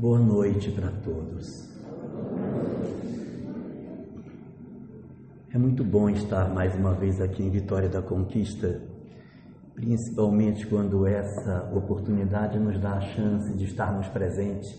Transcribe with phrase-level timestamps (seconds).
[0.00, 1.68] Boa noite para todos.
[5.52, 8.80] É muito bom estar mais uma vez aqui em Vitória da Conquista,
[9.74, 14.74] principalmente quando essa oportunidade nos dá a chance de estarmos presentes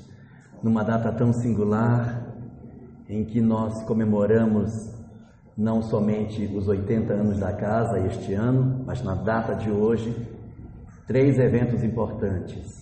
[0.64, 2.36] numa data tão singular
[3.08, 4.72] em que nós comemoramos
[5.56, 10.16] não somente os 80 anos da casa este ano, mas na data de hoje,
[11.06, 12.81] três eventos importantes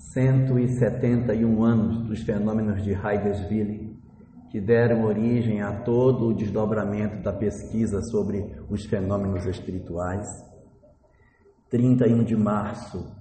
[0.00, 4.00] 171 anos dos fenômenos de Hydesville,
[4.50, 10.26] que deram origem a todo o desdobramento da pesquisa sobre os fenômenos espirituais.
[11.68, 13.14] 31 de março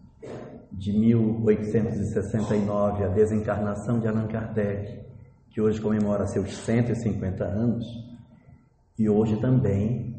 [0.72, 5.06] de 1869, a desencarnação de Allan Kardec,
[5.52, 7.86] que hoje comemora seus 150 anos,
[8.98, 10.16] e hoje também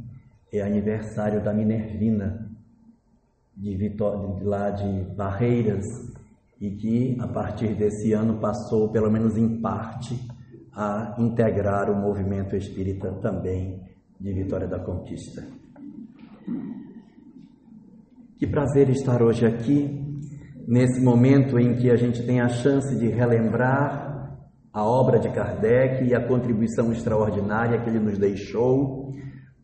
[0.52, 2.48] é aniversário da Minervina,
[3.56, 6.19] de, Vitória, de lá de Barreiras,
[6.60, 10.14] e que a partir desse ano passou, pelo menos em parte,
[10.72, 13.80] a integrar o movimento espírita também
[14.20, 15.42] de Vitória da Conquista.
[18.36, 20.00] Que prazer estar hoje aqui,
[20.68, 24.38] nesse momento em que a gente tem a chance de relembrar
[24.72, 29.12] a obra de Kardec e a contribuição extraordinária que ele nos deixou,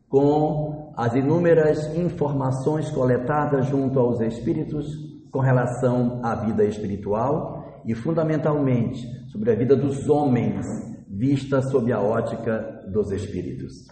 [0.09, 5.06] com as inúmeras informações coletadas junto aos espíritos
[5.37, 10.65] com relação à vida espiritual e, fundamentalmente, sobre a vida dos homens,
[11.07, 13.85] vista sob a ótica dos espíritos.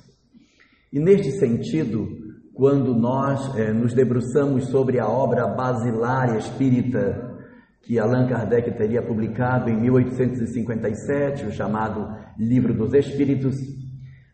[0.90, 2.08] E neste sentido,
[2.54, 7.36] quando nós eh, nos debruçamos sobre a obra basilar espírita
[7.82, 12.08] que Allan Kardec teria publicado em 1857, o chamado
[12.38, 13.54] Livro dos Espíritos,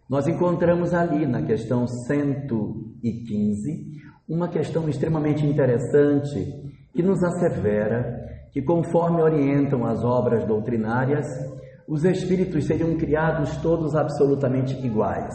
[0.09, 9.23] nós encontramos ali, na questão 115, uma questão extremamente interessante que nos assevera que, conforme
[9.23, 11.27] orientam as obras doutrinárias,
[11.87, 15.35] os espíritos seriam criados todos absolutamente iguais,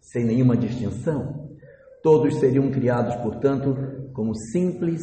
[0.00, 1.50] sem nenhuma distinção.
[2.02, 3.76] Todos seriam criados, portanto,
[4.12, 5.00] como simples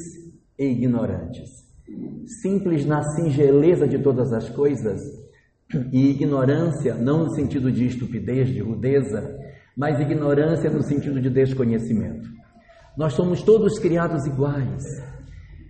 [0.57, 1.49] e ignorantes.
[2.41, 5.01] Simples na singeleza de todas as coisas
[5.91, 9.37] e ignorância não no sentido de estupidez, de rudeza,
[9.75, 12.27] mas ignorância no sentido de desconhecimento.
[12.97, 14.83] Nós somos todos criados iguais,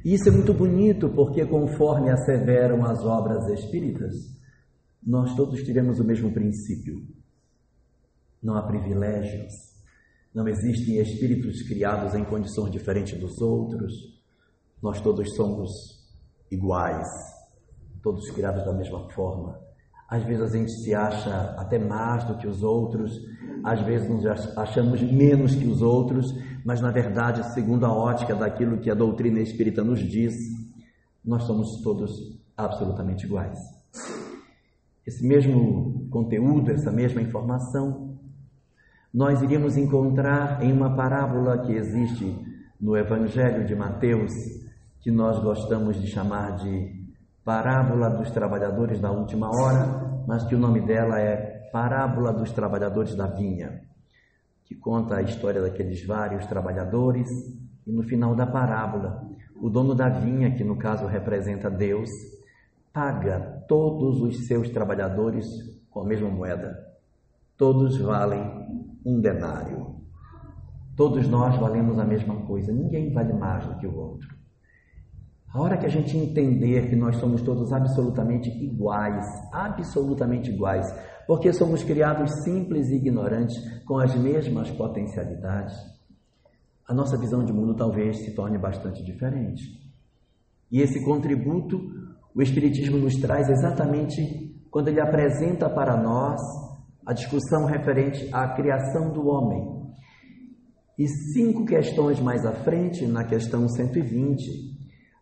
[0.04, 4.16] e isso é muito bonito porque, conforme asseveram as obras espíritas,
[5.06, 7.06] nós todos tivemos o mesmo princípio.
[8.42, 9.54] Não há privilégios,
[10.34, 13.94] não existem espíritos criados em condições diferentes dos outros,
[14.82, 15.70] nós todos somos
[16.50, 17.08] iguais,
[18.02, 19.69] todos criados da mesma forma.
[20.09, 23.20] Às vezes a gente se acha até mais do que os outros,
[23.64, 24.25] às vezes nos
[24.58, 26.34] achamos menos que os outros,
[26.66, 30.36] mas na verdade, segundo a ótica daquilo que a doutrina espírita nos diz,
[31.24, 33.59] nós somos todos absolutamente iguais.
[35.06, 38.18] Esse mesmo conteúdo, essa mesma informação,
[39.14, 42.38] nós iríamos encontrar em uma parábola que existe
[42.80, 44.31] no Evangelho de Mateus,
[45.02, 46.99] que nós gostamos de chamar de
[47.44, 53.16] Parábola dos Trabalhadores da Última Hora, mas que o nome dela é Parábola dos Trabalhadores
[53.16, 53.81] da Vinha,
[54.66, 57.27] que conta a história daqueles vários trabalhadores
[57.88, 59.27] e no final da parábola,
[59.59, 62.09] o dono da vinha, que no caso representa Deus,
[62.94, 65.47] paga todos os seus trabalhadores
[65.89, 66.77] com a mesma moeda.
[67.57, 68.44] Todos valem
[69.03, 69.95] um denário.
[70.95, 74.38] Todos nós valemos a mesma coisa, ninguém vale mais do que o outro.
[75.54, 80.86] A hora que a gente entender que nós somos todos absolutamente iguais, absolutamente iguais,
[81.26, 85.76] porque somos criados simples e ignorantes com as mesmas potencialidades,
[86.88, 89.64] a nossa visão de mundo talvez se torne bastante diferente.
[90.72, 91.78] E esse contributo
[92.34, 96.40] o Espiritismo nos traz exatamente quando ele apresenta para nós
[97.06, 99.80] a discussão referente à criação do homem.
[100.98, 104.78] E cinco questões mais à frente, na questão 120,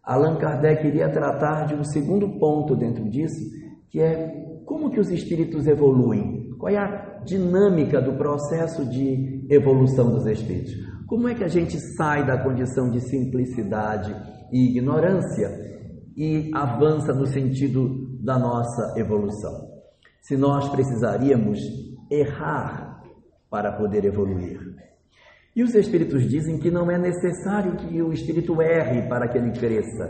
[0.07, 3.43] Allan Kardec iria tratar de um segundo ponto dentro disso,
[3.89, 10.09] que é como que os espíritos evoluem, qual é a dinâmica do processo de evolução
[10.09, 10.73] dos espíritos.
[11.05, 14.15] Como é que a gente sai da condição de simplicidade
[14.49, 15.49] e ignorância
[16.15, 19.51] e avança no sentido da nossa evolução?
[20.21, 21.59] Se nós precisaríamos
[22.09, 23.01] errar
[23.49, 24.86] para poder evoluir.
[25.57, 29.49] E os espíritos dizem que não é necessário que o espírito erre para que ele
[29.53, 30.07] cresça.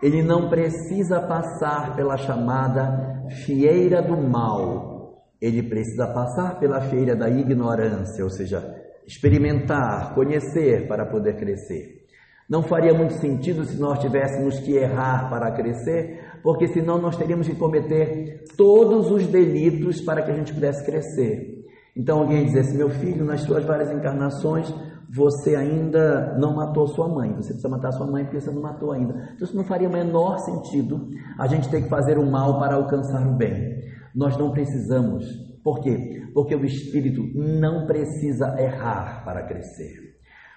[0.00, 5.24] Ele não precisa passar pela chamada fieira do mal.
[5.42, 8.62] Ele precisa passar pela feira da ignorância, ou seja,
[9.04, 12.04] experimentar, conhecer para poder crescer.
[12.48, 17.48] Não faria muito sentido se nós tivéssemos que errar para crescer, porque senão nós teríamos
[17.48, 21.55] que cometer todos os delitos para que a gente pudesse crescer.
[21.96, 24.72] Então alguém dissesse: Meu filho, nas suas várias encarnações,
[25.08, 27.34] você ainda não matou sua mãe.
[27.36, 29.14] Você precisa matar sua mãe porque você não matou ainda.
[29.34, 31.08] Então isso não faria o menor sentido
[31.38, 33.80] a gente ter que fazer o mal para alcançar o bem.
[34.14, 35.24] Nós não precisamos.
[35.62, 36.22] Por quê?
[36.34, 40.16] Porque o espírito não precisa errar para crescer.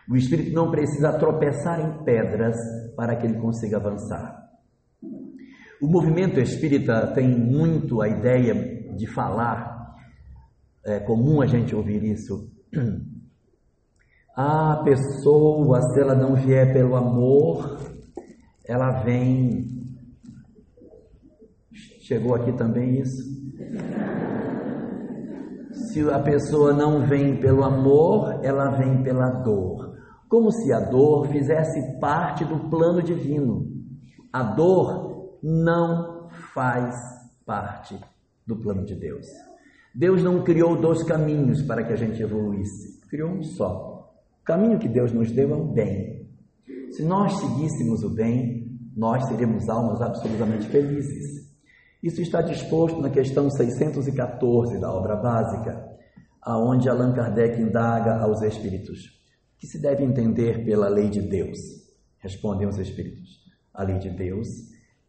[0.10, 2.58] O espírito não precisa tropeçar em pedras
[2.96, 4.50] para que ele consiga avançar.
[5.82, 8.54] O movimento espírita tem muito a ideia
[8.98, 9.79] de falar,
[10.86, 12.50] é comum a gente ouvir isso.
[14.36, 17.78] A pessoa, se ela não vier pelo amor,
[18.66, 19.68] ela vem.
[22.00, 23.22] Chegou aqui também isso?
[25.92, 29.90] Se a pessoa não vem pelo amor, ela vem pela dor
[30.30, 33.66] como se a dor fizesse parte do plano divino.
[34.32, 36.96] A dor não faz
[37.44, 38.00] parte
[38.46, 39.26] do plano de Deus.
[39.94, 44.12] Deus não criou dois caminhos para que a gente evoluísse, criou um só.
[44.42, 46.28] O caminho que Deus nos deu é o bem.
[46.92, 51.50] Se nós seguíssemos o bem, nós seríamos almas absolutamente felizes.
[52.02, 55.88] Isso está disposto na questão 614 da obra básica,
[56.42, 59.20] aonde Allan Kardec indaga aos espíritos
[59.60, 61.60] que se deve entender pela lei de Deus?
[62.20, 63.40] Respondem os Espíritos.
[63.74, 64.48] A lei de Deus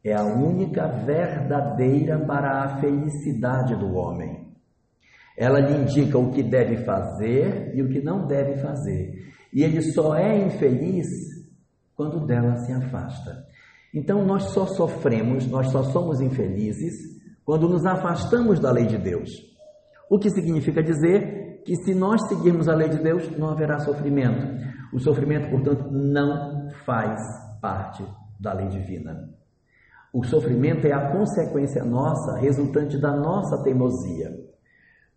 [0.02, 4.49] é a única verdadeira para a felicidade do homem.
[5.40, 9.32] Ela lhe indica o que deve fazer e o que não deve fazer.
[9.50, 11.06] E ele só é infeliz
[11.96, 13.46] quando dela se afasta.
[13.94, 16.92] Então nós só sofremos, nós só somos infelizes
[17.42, 19.30] quando nos afastamos da lei de Deus.
[20.10, 24.46] O que significa dizer que se nós seguirmos a lei de Deus, não haverá sofrimento.
[24.92, 27.18] O sofrimento, portanto, não faz
[27.62, 28.04] parte
[28.38, 29.30] da lei divina.
[30.12, 34.50] O sofrimento é a consequência nossa, resultante da nossa teimosia.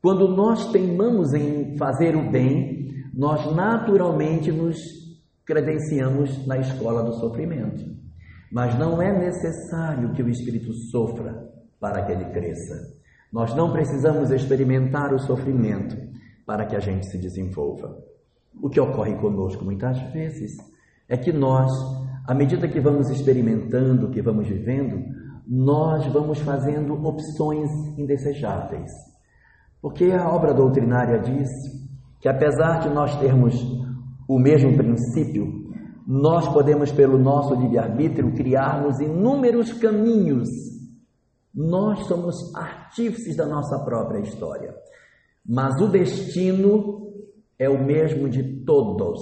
[0.03, 4.77] Quando nós teimamos em fazer o bem, nós naturalmente nos
[5.45, 7.85] credenciamos na escola do sofrimento.
[8.51, 12.75] Mas não é necessário que o espírito sofra para que ele cresça.
[13.31, 15.95] Nós não precisamos experimentar o sofrimento
[16.45, 17.97] para que a gente se desenvolva.
[18.61, 20.51] O que ocorre conosco muitas vezes
[21.07, 21.71] é que nós,
[22.27, 25.01] à medida que vamos experimentando, que vamos vivendo,
[25.47, 29.12] nós vamos fazendo opções indesejáveis.
[29.83, 31.49] Porque a obra doutrinária diz
[32.21, 33.53] que, apesar de nós termos
[34.25, 35.61] o mesmo princípio,
[36.07, 40.47] nós podemos, pelo nosso livre-arbítrio, criarmos inúmeros caminhos.
[41.53, 44.73] Nós somos artífices da nossa própria história.
[45.45, 47.11] Mas o destino
[47.59, 49.19] é o mesmo de todos.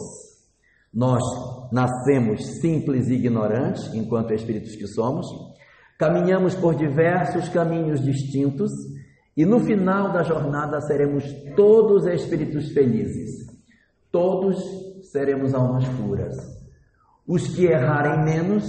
[0.94, 1.24] Nós
[1.72, 5.26] nascemos simples e ignorantes, enquanto espíritos que somos,
[5.98, 8.70] caminhamos por diversos caminhos distintos
[9.36, 11.24] e no final da jornada seremos
[11.56, 13.48] todos espíritos felizes.
[14.12, 14.58] Todos
[15.12, 16.36] seremos almas puras.
[17.28, 18.66] Os que errarem menos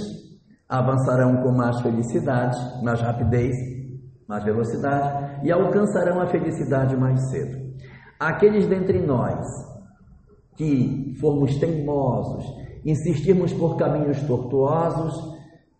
[0.68, 3.54] avançarão com mais felicidade, mais rapidez
[4.32, 7.70] mais velocidade e alcançarão a felicidade mais cedo.
[8.18, 9.44] Aqueles dentre nós
[10.56, 12.44] que formos teimosos,
[12.82, 15.12] insistirmos por caminhos tortuosos,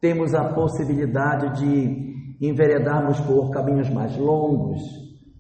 [0.01, 2.12] temos a possibilidade de
[2.49, 4.83] enveredarmos por caminhos mais longos,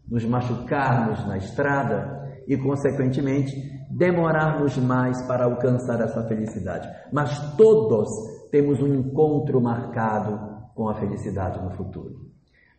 [0.08, 3.52] nos machucarmos na estrada e, consequentemente,
[3.90, 6.88] demorarmos mais para alcançar essa felicidade.
[7.12, 8.08] Mas todos
[8.50, 10.38] temos um encontro marcado
[10.74, 12.32] com a felicidade no futuro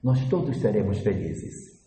[0.04, 1.82] nós todos seremos felizes.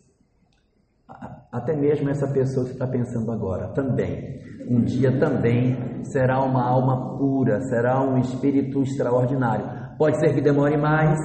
[1.51, 4.41] Até mesmo essa pessoa que está pensando agora, também.
[4.67, 9.95] Um dia também será uma alma pura, será um espírito extraordinário.
[9.97, 11.17] Pode ser que demore mais,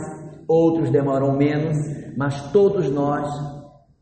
[0.49, 1.77] outros demoram menos,
[2.17, 3.29] mas todos nós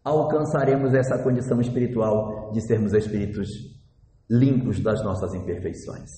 [0.04, 3.49] alcançaremos essa condição espiritual de sermos espíritos
[4.28, 6.11] limpos das nossas imperfeições.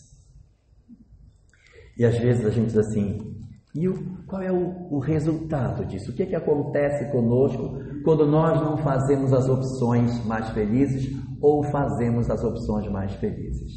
[1.98, 3.32] E às vezes a gente diz assim:
[3.74, 6.10] e o, qual é o, o, resultado disso?
[6.10, 11.10] O que, é que acontece conosco quando nós não fazemos as opções mais felizes
[11.40, 13.72] ou fazemos as opções mais felizes?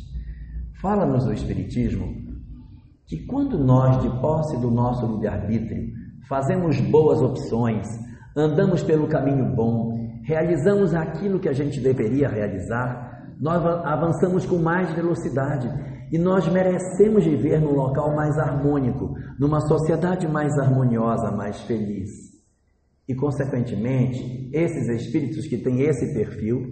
[0.81, 2.25] Fala-nos o Espiritismo
[3.07, 5.93] que quando nós, de posse do nosso livre-arbítrio,
[6.27, 7.87] fazemos boas opções,
[8.35, 14.91] andamos pelo caminho bom, realizamos aquilo que a gente deveria realizar, nós avançamos com mais
[14.93, 15.69] velocidade
[16.11, 22.09] e nós merecemos viver num local mais harmônico, numa sociedade mais harmoniosa, mais feliz.
[23.07, 26.63] E, consequentemente, esses espíritos que têm esse perfil,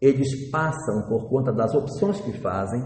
[0.00, 2.82] eles passam, por conta das opções que fazem,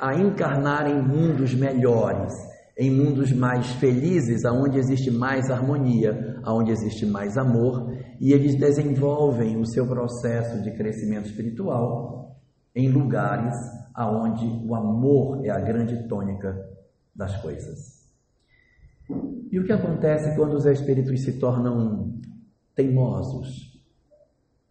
[0.00, 2.32] a encarnar em mundos melhores,
[2.78, 9.60] em mundos mais felizes, aonde existe mais harmonia, aonde existe mais amor, e eles desenvolvem
[9.60, 12.36] o seu processo de crescimento espiritual
[12.76, 13.56] em lugares
[13.92, 16.56] aonde o amor é a grande tônica
[17.12, 17.98] das coisas.
[19.50, 22.14] E o que acontece quando os espíritos se tornam
[22.76, 23.76] teimosos?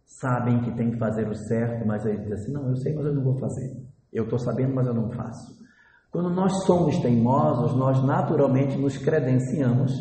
[0.06, 3.04] Sabem que tem que fazer o certo, mas eles dizem assim: não, eu sei, mas
[3.04, 3.76] eu não vou fazer.
[4.10, 5.58] Eu estou sabendo, mas eu não faço.
[6.10, 9.92] Quando nós somos teimosos, nós naturalmente nos credenciamos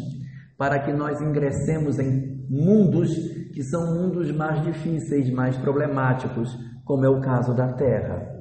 [0.57, 3.09] para que nós ingressemos em mundos
[3.53, 8.37] que são mundos mais difíceis, mais problemáticos, como é o caso da Terra.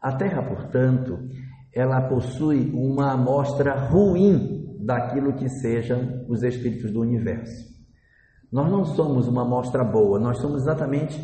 [0.00, 1.18] A Terra, portanto,
[1.74, 7.72] ela possui uma amostra ruim daquilo que sejam os espíritos do universo.
[8.50, 11.20] Nós não somos uma amostra boa, nós somos exatamente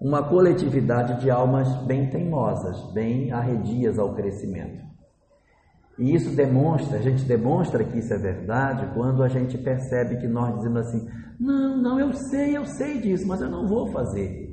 [0.00, 4.89] uma coletividade de almas bem teimosas, bem arredias ao crescimento.
[6.00, 10.26] E isso demonstra, a gente demonstra que isso é verdade quando a gente percebe que
[10.26, 11.06] nós dizemos assim:
[11.38, 14.48] não, não, eu sei, eu sei disso, mas eu não vou fazer.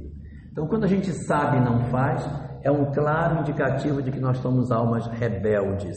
[0.52, 2.22] Então, quando a gente sabe e não faz,
[2.62, 5.96] é um claro indicativo de que nós somos almas rebeldes.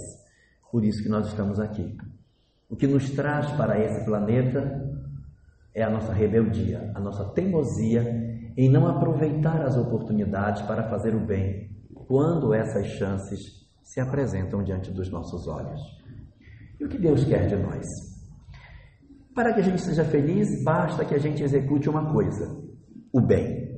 [0.71, 1.97] Por isso que nós estamos aqui.
[2.69, 4.89] O que nos traz para esse planeta
[5.75, 8.03] é a nossa rebeldia, a nossa teimosia
[8.57, 11.71] em não aproveitar as oportunidades para fazer o bem,
[12.07, 13.60] quando essas chances
[13.91, 15.81] se apresentam diante dos nossos olhos.
[16.79, 17.85] E o que Deus quer de nós?
[19.35, 22.57] Para que a gente seja feliz, basta que a gente execute uma coisa:
[23.13, 23.69] o bem.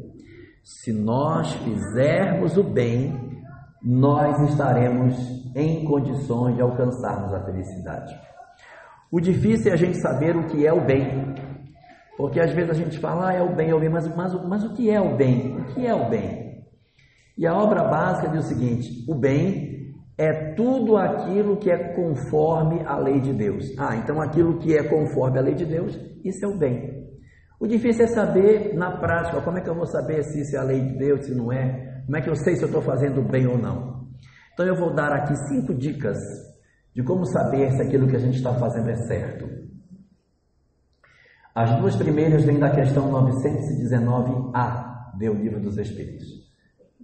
[0.62, 3.42] Se nós fizermos o bem,
[3.83, 5.16] nós estaremos
[5.57, 8.14] em condições de alcançarmos a felicidade.
[9.11, 11.35] O difícil é a gente saber o que é o bem,
[12.19, 14.33] porque às vezes a gente fala, ah, é o bem, é o bem, mas, mas,
[14.47, 15.59] mas o que é o bem?
[15.59, 16.64] O que é o bem?
[17.37, 19.82] E a obra básica diz o seguinte: o bem
[20.16, 23.73] é tudo aquilo que é conforme a lei de Deus.
[23.78, 27.02] Ah, então aquilo que é conforme a lei de Deus, isso é o bem.
[27.59, 30.59] O difícil é saber na prática, como é que eu vou saber se isso é
[30.59, 32.02] a lei de Deus, se não é?
[32.04, 34.09] Como é que eu sei se eu estou fazendo bem ou não?
[34.52, 36.19] Então eu vou dar aqui cinco dicas
[36.95, 39.49] de como saber se aquilo que a gente está fazendo é certo.
[41.54, 46.26] As duas primeiras vêm da questão 919A do Livro dos Espíritos.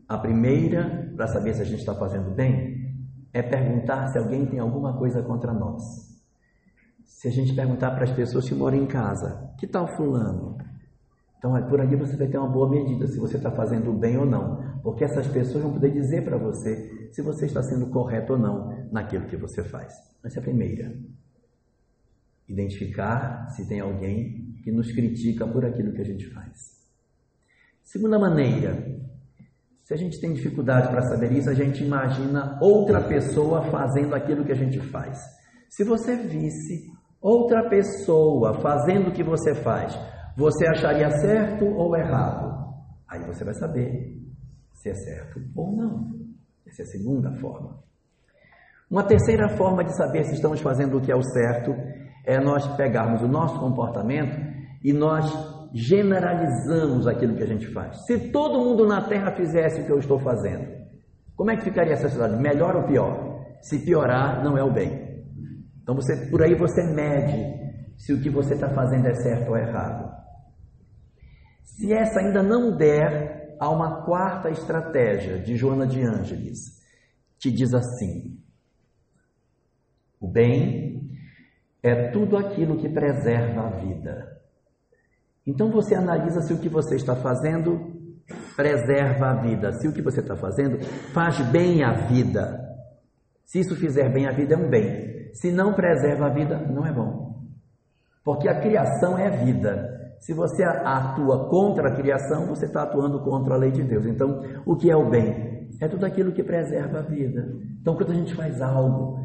[0.08, 2.77] A primeira, para saber se a gente está fazendo bem,
[3.32, 6.08] é perguntar se alguém tem alguma coisa contra nós.
[7.04, 10.56] Se a gente perguntar para as pessoas que moram em casa, que tal fulano?
[11.38, 14.26] Então, por aí você vai ter uma boa medida se você está fazendo bem ou
[14.26, 18.38] não, porque essas pessoas vão poder dizer para você se você está sendo correto ou
[18.38, 19.94] não naquilo que você faz.
[20.24, 20.96] Essa é a primeira.
[22.48, 26.78] Identificar se tem alguém que nos critica por aquilo que a gente faz.
[27.84, 29.00] Segunda maneira,
[29.88, 34.44] se a gente tem dificuldade para saber isso, a gente imagina outra pessoa fazendo aquilo
[34.44, 35.18] que a gente faz.
[35.70, 39.98] Se você visse outra pessoa fazendo o que você faz,
[40.36, 42.70] você acharia certo ou errado?
[43.08, 44.14] Aí você vai saber
[44.74, 46.06] se é certo ou não.
[46.66, 47.82] Essa é a segunda forma.
[48.90, 51.74] Uma terceira forma de saber se estamos fazendo o que é o certo
[52.26, 54.36] é nós pegarmos o nosso comportamento
[54.84, 58.04] e nós generalizamos aquilo que a gente faz.
[58.06, 60.78] Se todo mundo na Terra fizesse o que eu estou fazendo,
[61.36, 62.40] como é que ficaria essa sociedade?
[62.40, 63.44] Melhor ou pior?
[63.60, 65.22] Se piorar, não é o bem.
[65.82, 67.58] Então você, por aí você mede
[67.96, 70.12] se o que você está fazendo é certo ou errado.
[71.62, 76.58] Se essa ainda não der, há uma quarta estratégia de Joana de Ângeles,
[77.40, 78.38] que diz assim:
[80.20, 81.08] o bem
[81.82, 84.37] é tudo aquilo que preserva a vida.
[85.48, 87.80] Então você analisa se o que você está fazendo
[88.54, 90.78] preserva a vida, se o que você está fazendo
[91.14, 92.60] faz bem a vida.
[93.46, 95.32] Se isso fizer bem a vida, é um bem.
[95.32, 97.46] Se não preserva a vida, não é bom.
[98.22, 99.88] Porque a criação é vida.
[100.20, 104.04] Se você atua contra a criação, você está atuando contra a lei de Deus.
[104.04, 105.70] Então, o que é o bem?
[105.80, 107.48] É tudo aquilo que preserva a vida.
[107.80, 109.18] Então, quando a gente faz algo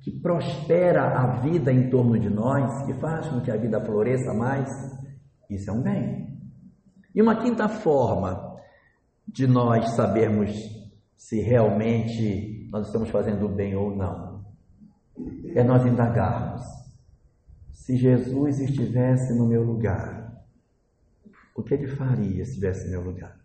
[0.00, 4.34] que prospera a vida em torno de nós, que faz com que a vida floresça
[4.34, 4.68] mais,
[5.50, 6.38] isso é um bem.
[7.14, 8.56] E uma quinta forma
[9.26, 10.50] de nós sabermos
[11.16, 14.28] se realmente nós estamos fazendo o bem ou não
[15.54, 16.62] é nós indagarmos.
[17.72, 20.44] Se Jesus estivesse no meu lugar,
[21.54, 23.36] o que ele faria se estivesse no meu lugar?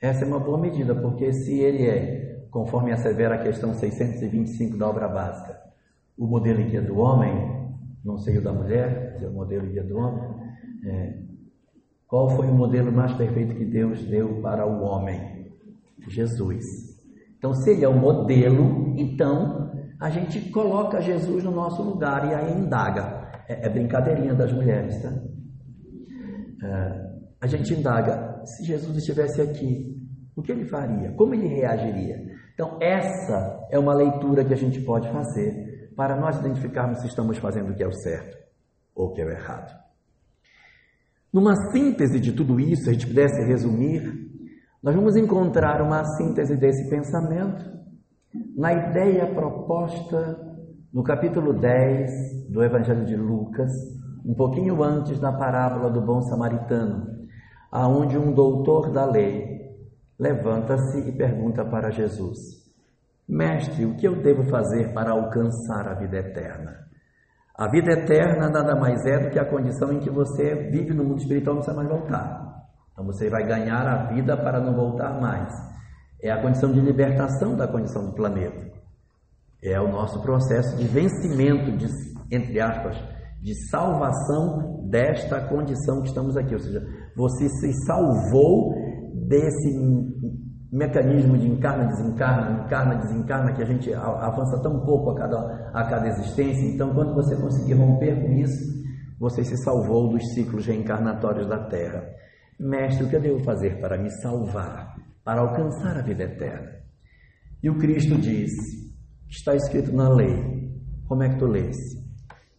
[0.00, 4.88] Essa é uma boa medida, porque se ele é, conforme assevera a questão 625 da
[4.88, 5.60] obra básica,
[6.16, 7.32] o modelo guia do homem,
[8.04, 10.22] não sei o da mulher, mas é o modelo guia do homem,
[10.84, 11.18] é,
[12.10, 15.48] qual foi o modelo mais perfeito que Deus deu para o homem?
[16.08, 16.64] Jesus.
[17.38, 22.34] Então, se ele é o modelo, então a gente coloca Jesus no nosso lugar e
[22.34, 23.30] aí indaga.
[23.48, 25.08] É, é brincadeirinha das mulheres, tá?
[26.64, 29.96] É, a gente indaga: se Jesus estivesse aqui,
[30.34, 31.12] o que ele faria?
[31.12, 32.16] Como ele reagiria?
[32.54, 37.38] Então, essa é uma leitura que a gente pode fazer para nós identificarmos se estamos
[37.38, 38.36] fazendo o que é o certo
[38.96, 39.89] ou o que é o errado.
[41.32, 44.02] Numa síntese de tudo isso, se a gente pudesse resumir,
[44.82, 47.64] nós vamos encontrar uma síntese desse pensamento
[48.56, 50.50] na ideia proposta
[50.92, 53.70] no capítulo 10 do Evangelho de Lucas,
[54.26, 57.06] um pouquinho antes da parábola do bom samaritano,
[57.70, 59.70] aonde um doutor da lei
[60.18, 62.38] levanta-se e pergunta para Jesus:
[63.28, 66.89] Mestre, o que eu devo fazer para alcançar a vida eterna?
[67.60, 71.04] A vida eterna nada mais é do que a condição em que você vive no
[71.04, 72.64] mundo espiritual e não precisa mais voltar.
[72.90, 75.52] Então você vai ganhar a vida para não voltar mais.
[76.22, 78.66] É a condição de libertação da condição do planeta.
[79.62, 81.86] É o nosso processo de vencimento, de,
[82.30, 82.96] entre aspas,
[83.42, 86.54] de salvação desta condição que estamos aqui.
[86.54, 86.82] Ou seja,
[87.14, 88.72] você se salvou
[89.28, 89.68] desse
[90.72, 95.84] mecanismo de encarna, desencarna, encarna, desencarna, que a gente avança tão pouco a cada, a
[95.84, 96.68] cada existência.
[96.68, 98.80] Então, quando você conseguir romper com isso,
[99.18, 102.04] você se salvou dos ciclos reencarnatórios da Terra.
[102.58, 106.70] Mestre, o que eu devo fazer para me salvar, para alcançar a vida eterna?
[107.62, 108.50] E o Cristo diz:
[109.28, 110.60] está escrito na lei.
[111.06, 111.76] Como é que tu lês?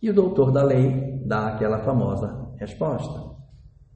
[0.01, 3.37] E o doutor da lei dá aquela famosa resposta: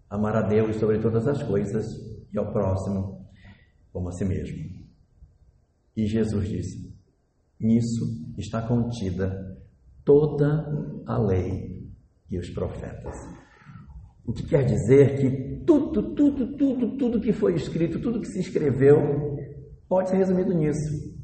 [0.10, 1.86] amar a Deus sobre todas as coisas
[2.32, 3.15] e ao próximo
[3.96, 4.58] como a si mesmo.
[5.96, 6.94] E Jesus disse:
[7.58, 8.06] Nisso
[8.38, 9.58] está contida
[10.04, 10.68] toda
[11.08, 11.82] a lei
[12.30, 13.16] e os profetas.
[14.28, 18.42] O que quer dizer que tudo, tudo, tudo, tudo que foi escrito, tudo que se
[18.42, 19.38] escreveu,
[19.88, 21.16] pode ser resumido nisso.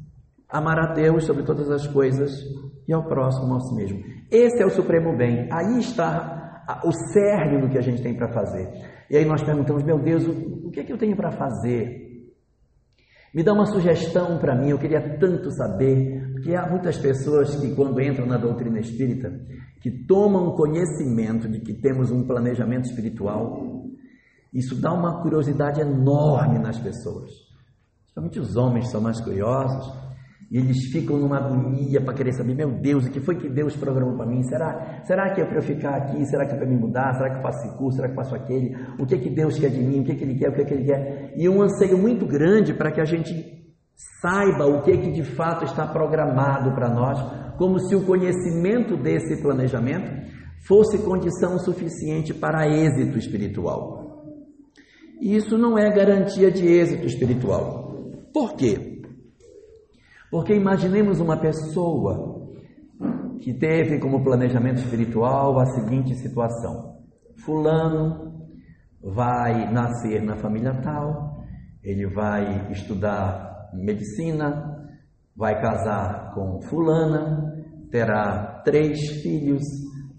[0.47, 2.31] Amar a Deus sobre todas as coisas
[2.87, 4.01] e ao próximo a si mesmo.
[4.31, 5.49] Esse é o supremo bem.
[5.51, 8.69] Aí está o cerne do que a gente tem para fazer.
[9.09, 12.10] E aí nós perguntamos, meu Deus, o que é que eu tenho para fazer?
[13.33, 17.73] Me dá uma sugestão para mim, eu queria tanto saber, porque há muitas pessoas que,
[17.73, 19.31] quando entram na doutrina espírita,
[19.81, 23.85] que tomam conhecimento de que temos um planejamento espiritual,
[24.53, 27.31] isso dá uma curiosidade enorme nas pessoas.
[28.03, 30.00] Principalmente os homens são mais curiosos,
[30.51, 33.73] e eles ficam numa agonia para querer saber, meu Deus, o que foi que Deus
[33.77, 34.43] programou para mim?
[34.43, 36.25] Será, será que é para eu ficar aqui?
[36.25, 37.13] Será que é para me mudar?
[37.13, 37.95] Será que eu faço esse curso?
[37.95, 38.75] Será que eu faço aquele?
[38.99, 40.01] O que é que Deus quer de mim?
[40.01, 40.49] O que é que Ele quer?
[40.49, 41.33] O que é que Ele quer?
[41.37, 43.33] E um anseio muito grande para que a gente
[44.21, 47.17] saiba o que é que de fato está programado para nós,
[47.57, 50.11] como se o conhecimento desse planejamento
[50.67, 54.25] fosse condição suficiente para êxito espiritual.
[55.21, 58.11] E isso não é garantia de êxito espiritual.
[58.33, 58.90] Por quê?
[60.31, 62.47] Porque imaginemos uma pessoa
[63.41, 66.95] que teve como planejamento espiritual a seguinte situação:
[67.43, 68.47] Fulano
[69.03, 71.43] vai nascer na família tal,
[71.83, 74.87] ele vai estudar medicina,
[75.35, 77.53] vai casar com Fulana,
[77.91, 79.63] terá três filhos,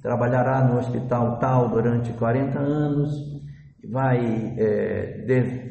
[0.03, 3.11] trabalhará no hospital tal durante 40 anos,
[3.91, 4.19] vai
[4.59, 5.25] é,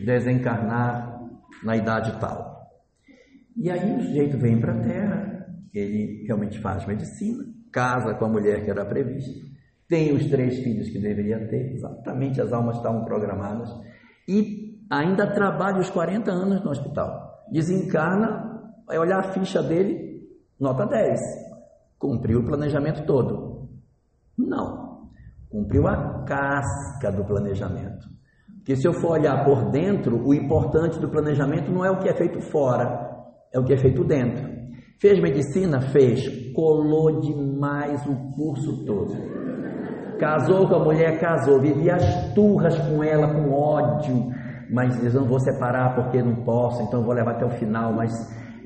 [0.03, 1.21] desencarnar
[1.63, 2.50] na idade tal.
[3.55, 8.29] E aí o sujeito vem para a Terra, ele realmente faz medicina, casa com a
[8.29, 9.45] mulher que era prevista,
[9.87, 13.69] tem os três filhos que deveria ter, exatamente as almas estavam programadas,
[14.27, 17.45] e ainda trabalha os 40 anos no hospital.
[17.51, 21.19] Desencarna, vai olhar a ficha dele, nota 10.
[21.99, 23.69] Cumpriu o planejamento todo.
[24.37, 25.09] Não.
[25.49, 28.09] Cumpriu a casca do planejamento.
[28.57, 32.07] Porque se eu for olhar por dentro, o importante do planejamento não é o que
[32.07, 33.10] é feito fora,
[33.53, 34.49] é o que é feito dentro.
[34.99, 35.81] Fez medicina?
[35.81, 36.53] Fez.
[36.53, 39.13] Colou demais o curso todo.
[40.19, 41.19] Casou com a mulher?
[41.19, 41.59] Casou.
[41.59, 44.29] Vivia as turras com ela, com ódio.
[44.69, 47.93] Mas diz, não vou separar porque não posso, então vou levar até o final.
[47.93, 48.11] Mas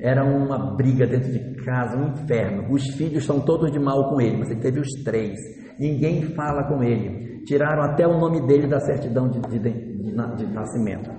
[0.00, 2.70] era uma briga dentro de casa, um inferno.
[2.70, 5.38] Os filhos são todos de mal com ele, mas ele teve os três.
[5.78, 7.42] Ninguém fala com ele.
[7.44, 9.72] Tiraram até o nome dele da certidão de, de, de,
[10.02, 11.10] de nascimento.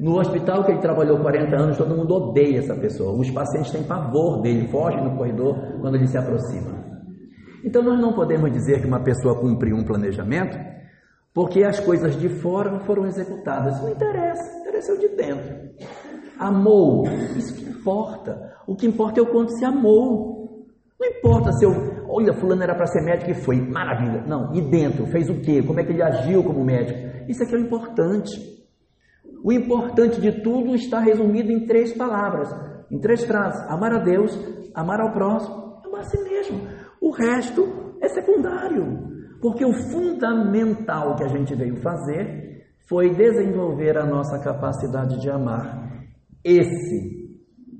[0.00, 3.18] No hospital que ele trabalhou 40 anos, todo mundo odeia essa pessoa.
[3.18, 6.84] Os pacientes têm pavor dele, fogem no corredor quando ele se aproxima.
[7.64, 10.56] Então nós não podemos dizer que uma pessoa cumpriu um planejamento
[11.34, 13.80] porque as coisas de fora não foram executadas.
[13.80, 15.54] Não interessa, interessa o de dentro.
[16.38, 17.04] Amou,
[17.36, 18.54] isso que importa.
[18.66, 20.66] O que importa é o quanto se amou.
[20.98, 21.70] Não importa se eu,
[22.08, 24.24] olha, fulano era para ser médico e foi, maravilha.
[24.26, 25.62] Não, e dentro, fez o quê?
[25.62, 26.98] Como é que ele agiu como médico?
[27.28, 28.57] Isso aqui é o importante.
[29.42, 32.48] O importante de tudo está resumido em três palavras,
[32.90, 34.38] em três frases: amar a Deus,
[34.74, 36.60] amar ao próximo, amar a si mesmo.
[37.00, 39.08] O resto é secundário,
[39.40, 42.48] porque o fundamental que a gente veio fazer
[42.88, 46.06] foi desenvolver a nossa capacidade de amar.
[46.42, 47.18] Esse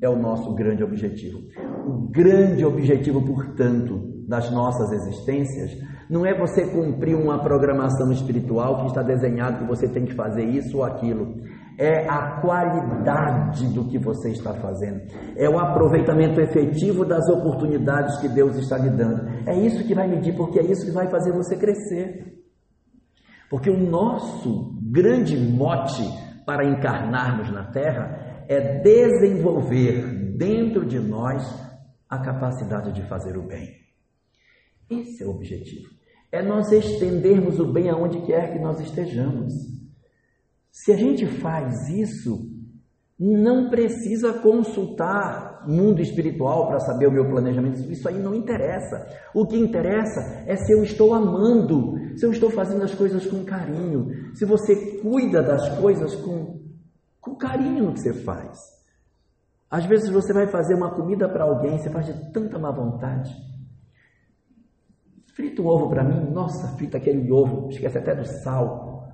[0.03, 1.38] é o nosso grande objetivo.
[1.87, 5.70] O grande objetivo, portanto, das nossas existências
[6.10, 10.44] não é você cumprir uma programação espiritual que está desenhado que você tem que fazer
[10.44, 11.34] isso ou aquilo.
[11.78, 15.00] É a qualidade do que você está fazendo.
[15.36, 19.28] É o aproveitamento efetivo das oportunidades que Deus está lhe dando.
[19.46, 22.38] É isso que vai medir, porque é isso que vai fazer você crescer.
[23.48, 26.02] Porque o nosso grande mote
[26.44, 31.42] para encarnarmos na Terra é desenvolver dentro de nós
[32.08, 33.88] a capacidade de fazer o bem.
[34.90, 35.88] Esse é o objetivo.
[36.31, 39.53] É nós estendermos o bem aonde quer que nós estejamos.
[40.70, 42.48] Se a gente faz isso,
[43.18, 47.81] não precisa consultar mundo espiritual para saber o meu planejamento.
[47.90, 49.07] Isso aí não interessa.
[49.35, 53.44] O que interessa é se eu estou amando, se eu estou fazendo as coisas com
[53.44, 56.61] carinho, se você cuida das coisas com,
[57.20, 58.57] com carinho no que você faz.
[59.70, 63.35] Às vezes você vai fazer uma comida para alguém, você faz de tanta má vontade.
[65.38, 69.09] Frita um ovo para mim, nossa, frita aquele ovo, esquece até do sal.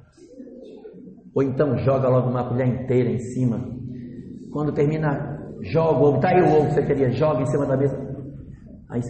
[1.34, 3.60] Ou então joga logo uma colher inteira em cima.
[4.50, 7.66] Quando termina, joga o ovo, tá aí o ovo que você queria, joga em cima
[7.66, 7.94] da mesa.
[8.88, 9.02] Aí,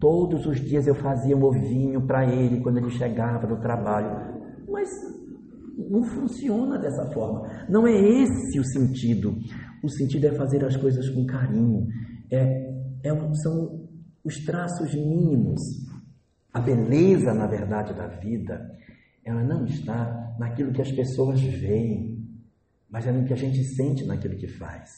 [0.00, 4.36] todos os dias eu fazia um ovinho para ele quando ele chegava do trabalho.
[4.68, 4.88] Mas
[5.88, 7.48] não funciona dessa forma.
[7.68, 9.32] Não é esse o sentido.
[9.84, 11.86] O sentido é fazer as coisas com carinho.
[12.32, 12.68] É,
[13.04, 13.86] é, são
[14.24, 15.60] os traços mínimos
[16.58, 18.76] a beleza, na verdade, da vida,
[19.24, 22.18] ela não está naquilo que as pessoas veem,
[22.90, 24.90] mas é no que a gente sente naquilo que faz.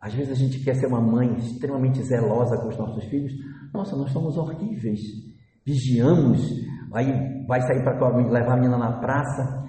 [0.00, 3.32] Às vezes a gente quer ser uma mãe extremamente zelosa com os nossos filhos.
[3.72, 5.00] Nossa, nós somos horríveis.
[5.64, 6.40] Vigiamos,
[6.92, 9.62] aí vai sair para levar a menina na praça.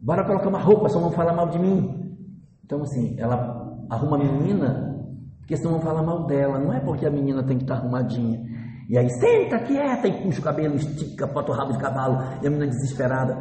[0.00, 2.16] Bora colocar uma roupa, só não falar mal de mim.
[2.64, 4.96] Então, assim, ela arruma a menina,
[5.38, 6.58] porque senão vão falar mal dela.
[6.58, 8.55] Não é porque a menina tem que estar arrumadinha,
[8.88, 12.46] e aí, senta quieta e puxa o cabelo, estica, bota o rabo de cavalo, e
[12.46, 13.34] a menina desesperada.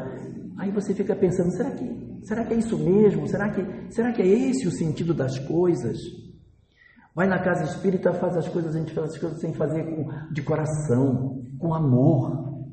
[0.57, 3.27] Aí você fica pensando, será que, será que é isso mesmo?
[3.27, 5.97] Será que, será que é esse o sentido das coisas?
[7.13, 10.33] Vai na casa espírita, faz as coisas, a gente faz as coisas sem fazer com,
[10.33, 12.65] de coração, com amor.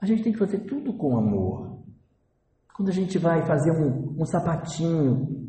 [0.00, 1.80] A gente tem que fazer tudo com amor.
[2.76, 5.48] Quando a gente vai fazer um, um sapatinho,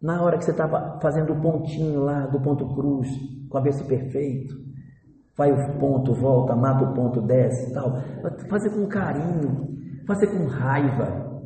[0.00, 3.08] na hora que você estava fazendo o pontinho lá do ponto cruz,
[3.48, 4.54] com o avesso perfeito,
[5.36, 8.00] Vai o ponto, volta, mata o ponto, desce e tal.
[8.50, 11.42] Fazer com carinho, fazer com raiva,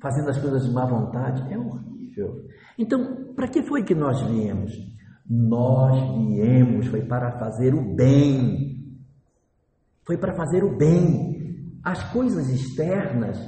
[0.00, 2.44] fazendo as coisas de má vontade, é horrível.
[2.78, 4.72] Então, para que foi que nós viemos?
[5.28, 8.96] Nós viemos, foi para fazer o bem.
[10.06, 11.36] Foi para fazer o bem.
[11.84, 13.38] As coisas externas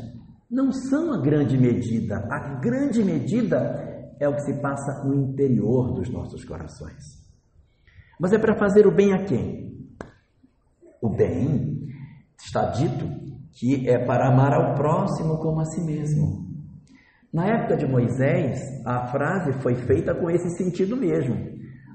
[0.50, 2.26] não são a grande medida.
[2.30, 7.19] A grande medida é o que se passa no interior dos nossos corações.
[8.20, 9.88] Mas é para fazer o bem a quem?
[11.00, 11.88] O bem
[12.38, 13.08] está dito
[13.52, 16.46] que é para amar ao próximo como a si mesmo.
[17.32, 21.34] Na época de Moisés, a frase foi feita com esse sentido mesmo.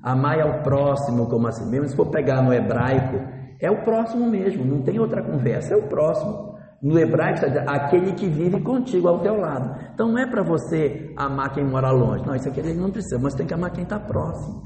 [0.01, 1.89] Amar ao próximo como a si mesmo.
[1.89, 3.17] Se for pegar no hebraico,
[3.59, 6.55] é o próximo mesmo, não tem outra conversa, é o próximo.
[6.81, 9.79] No hebraico está dizendo, aquele que vive contigo ao teu lado.
[9.93, 12.25] Então não é para você amar quem mora longe.
[12.25, 14.63] Não, isso aqui não precisa, mas tem que amar quem está próximo.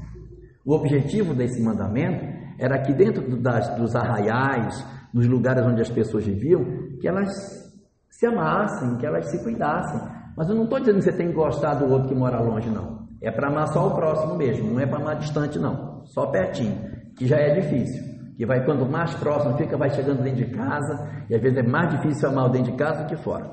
[0.70, 2.24] O objetivo desse mandamento
[2.56, 6.64] era que dentro das, dos arraiais, nos lugares onde as pessoas viviam,
[7.00, 7.28] que elas
[8.08, 10.00] se amassem, que elas se cuidassem.
[10.36, 12.70] Mas eu não estou dizendo que você tem que gostar do outro que mora longe,
[12.70, 13.08] não.
[13.20, 16.04] É para amar só o próximo mesmo, não é para amar distante, não.
[16.04, 16.78] Só pertinho,
[17.16, 18.04] que já é difícil.
[18.36, 21.64] Que vai, quando mais próximo fica, vai chegando dentro de casa, e às vezes é
[21.64, 23.50] mais difícil amar dentro de casa do que fora.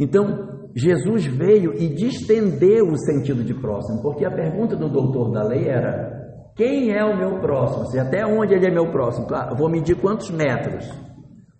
[0.00, 5.42] Então, Jesus veio e distendeu o sentido de próximo, porque a pergunta do doutor da
[5.42, 6.10] lei era:
[6.56, 7.86] quem é o meu próximo?
[7.86, 9.26] Se até onde ele é meu próximo?
[9.26, 10.90] Claro, vou medir quantos metros.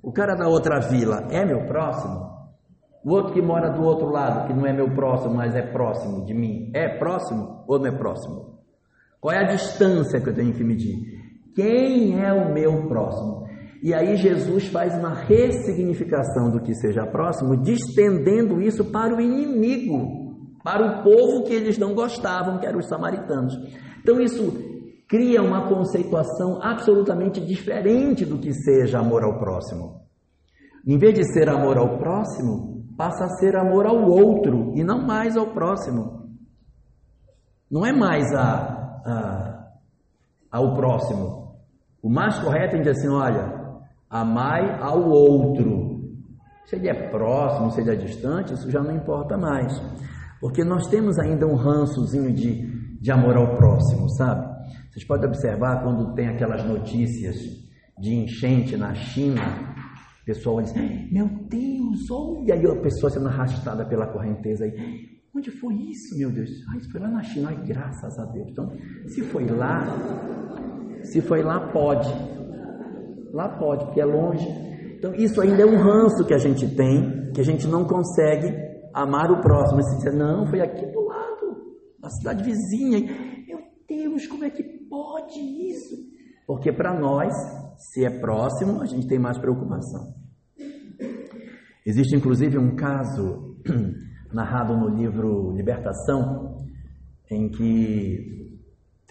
[0.03, 2.31] O cara da outra vila é meu próximo?
[3.05, 6.25] O outro que mora do outro lado, que não é meu próximo, mas é próximo
[6.25, 8.59] de mim, é próximo ou não é próximo?
[9.21, 10.97] Qual é a distância que eu tenho que medir?
[11.55, 13.47] Quem é o meu próximo?
[13.83, 20.55] E aí Jesus faz uma ressignificação do que seja próximo, distendendo isso para o inimigo,
[20.63, 23.55] para o povo que eles não gostavam, que eram os samaritanos.
[24.03, 24.53] Então isso
[25.09, 30.03] cria uma conceituação absolutamente diferente do que seja amor ao próximo.
[30.87, 35.07] Em vez de ser amor ao próximo, passa a ser amor ao outro e não
[35.07, 36.29] mais ao próximo.
[37.71, 39.69] Não é mais a, a,
[40.51, 41.57] ao próximo.
[42.03, 43.60] O mais correto é dizer assim: olha,
[44.11, 46.01] amai ao outro.
[46.67, 49.81] Se ele é próximo, se ele é distante, isso já não importa mais.
[50.41, 54.47] Porque nós temos ainda um rançozinho de, de amor ao próximo, sabe?
[54.91, 57.37] Vocês podem observar quando tem aquelas notícias
[57.99, 59.43] de enchente na China,
[60.23, 60.73] o pessoal diz,
[61.11, 65.21] meu Deus, olha aí a pessoa sendo arrastada pela correnteza aí.
[65.35, 66.51] Onde foi isso, meu Deus?
[66.69, 68.49] Ah, isso foi lá na China, Ai, graças a Deus.
[68.51, 68.69] Então,
[69.07, 69.87] se foi lá,
[71.03, 72.09] se foi lá, pode.
[73.33, 74.47] Lá pode, porque é longe.
[74.99, 78.53] Então, isso ainda é um ranço que a gente tem, que a gente não consegue
[78.93, 79.83] amar o próximo.
[79.83, 83.01] Se dizer, não, foi aqui do lado, na cidade vizinha.
[83.47, 85.97] Meu Deus, como é que pode isso?
[86.47, 87.33] Porque para nós,
[87.77, 90.15] se é próximo, a gente tem mais preocupação.
[91.87, 93.57] Existe inclusive um caso
[94.35, 96.59] narrado no livro Libertação,
[97.31, 98.50] em que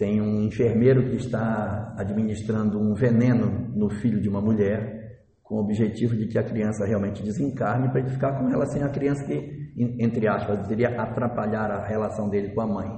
[0.00, 5.60] tem um enfermeiro que está administrando um veneno no filho de uma mulher, com o
[5.60, 9.22] objetivo de que a criança realmente desencarne para ele ficar com ela sem a criança
[9.26, 12.88] que, entre aspas, iria atrapalhar a relação dele com a mãe.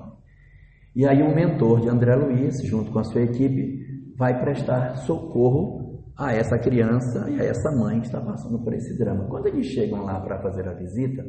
[0.95, 6.05] E aí o mentor de André Luiz, junto com a sua equipe, vai prestar socorro
[6.17, 9.25] a essa criança e a essa mãe que está passando por esse drama.
[9.25, 11.25] Quando eles chegam lá para fazer a visita,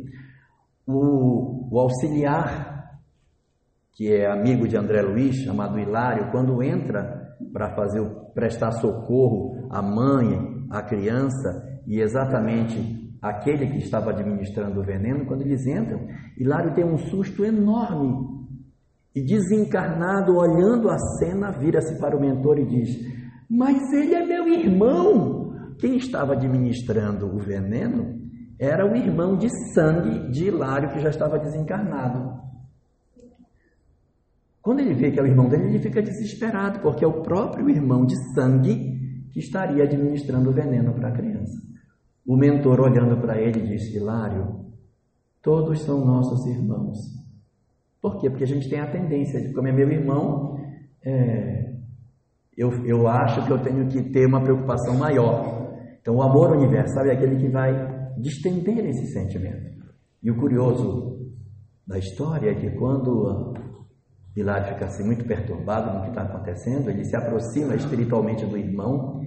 [0.86, 2.83] o, o auxiliar,
[3.94, 8.04] que é amigo de André Luiz, chamado Hilário, quando entra para fazer
[8.34, 15.42] prestar socorro à mãe, à criança e exatamente aquele que estava administrando o veneno, quando
[15.42, 18.34] eles entram, Hilário tem um susto enorme
[19.16, 22.90] e desencarnado, olhando a cena, vira-se para o mentor e diz:
[23.50, 25.54] Mas ele é meu irmão.
[25.80, 28.20] Quem estava administrando o veneno
[28.60, 32.42] era o irmão de sangue de Hilário, que já estava desencarnado.
[34.63, 37.69] Quando ele vê que é o irmão dele, ele fica desesperado, porque é o próprio
[37.69, 41.62] irmão de sangue que estaria administrando o veneno para a criança.
[42.26, 44.63] O mentor, olhando para ele, disse: Hilário,
[45.41, 46.97] todos são nossos irmãos.
[48.02, 48.30] Por quê?
[48.30, 50.58] Porque a gente tem a tendência de, como é meu irmão,
[51.06, 51.73] é,
[52.56, 55.73] eu, eu acho que eu tenho que ter uma preocupação maior.
[55.99, 57.73] Então, o amor universal é aquele que vai
[58.17, 59.84] distender esse sentimento.
[60.21, 61.34] E o curioso
[61.86, 63.53] da história é que quando
[64.36, 69.22] Hilário fica assim muito perturbado no que está acontecendo, ele se aproxima espiritualmente do irmão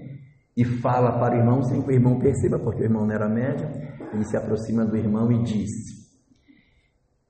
[0.57, 3.29] e fala para o irmão sem que o irmão perceba, porque o irmão não era
[3.29, 3.69] médium,
[4.13, 5.71] ele se aproxima do irmão e diz: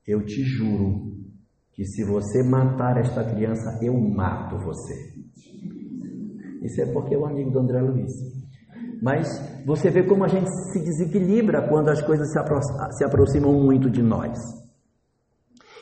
[0.07, 1.17] Eu te juro
[1.73, 4.95] que se você matar esta criança, eu mato você.
[6.63, 8.11] Isso é porque é o amigo do André Luiz.
[9.01, 9.27] Mas
[9.63, 12.59] você vê como a gente se desequilibra quando as coisas se, apro
[12.91, 14.37] se aproximam muito de nós.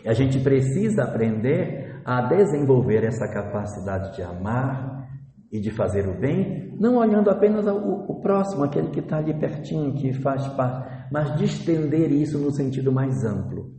[0.06, 5.10] A gente precisa aprender a desenvolver essa capacidade de amar
[5.52, 9.34] e de fazer o bem, não olhando apenas o, o próximo, aquele que está ali
[9.34, 13.74] pertinho, que faz parte, mas de estender isso no sentido mais amplo.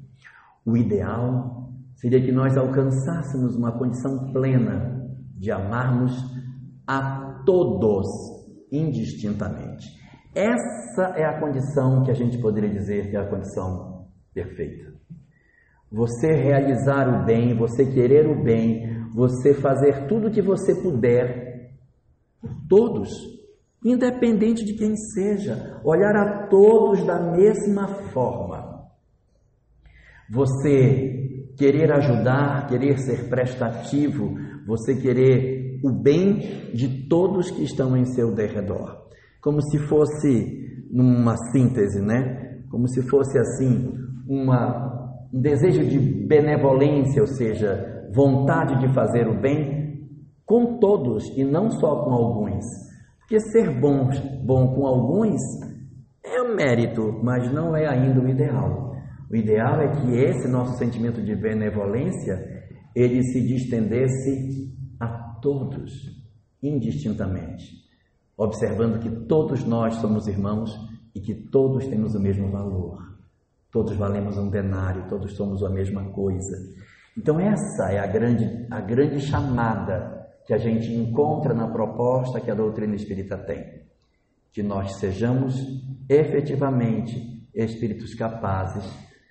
[0.65, 6.13] O ideal seria que nós alcançássemos uma condição plena de amarmos
[6.85, 8.09] a todos
[8.73, 9.87] indistintamente.
[10.35, 14.93] Essa é a condição que a gente poderia dizer que é a condição perfeita.
[15.91, 21.71] Você realizar o bem, você querer o bem, você fazer tudo o que você puder
[22.41, 23.11] por todos,
[23.85, 28.85] independente de quem seja, olhar a todos da mesma forma.
[30.31, 34.35] Você querer ajudar, querer ser prestativo,
[34.67, 39.07] você querer o bem de todos que estão em seu derredor.
[39.41, 42.63] Como se fosse numa síntese, né?
[42.71, 43.93] Como se fosse assim
[44.29, 44.96] uma,
[45.37, 50.09] um desejo de benevolência, ou seja, vontade de fazer o bem
[50.45, 52.65] com todos e não só com alguns.
[53.19, 54.09] Porque ser bom,
[54.45, 55.41] bom com alguns
[56.25, 58.95] é um mérito, mas não é ainda o ideal.
[59.31, 62.37] O ideal é que esse nosso sentimento de benevolência
[62.95, 64.75] ele se distendesse
[65.41, 65.93] todos,
[66.63, 67.85] indistintamente,
[68.37, 70.77] observando que todos nós somos irmãos
[71.15, 73.16] e que todos temos o mesmo valor.
[73.77, 76.57] Todos valemos um denário, todos somos a mesma coisa.
[77.15, 82.51] Então essa é a grande, a grande chamada que a gente encontra na proposta que
[82.51, 83.83] a doutrina espírita tem.
[84.51, 85.55] Que nós sejamos
[86.09, 88.83] efetivamente espíritos capazes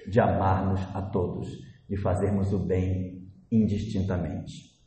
[0.08, 1.48] de amarmos a todos,
[1.90, 4.80] de fazermos o bem indistintamente.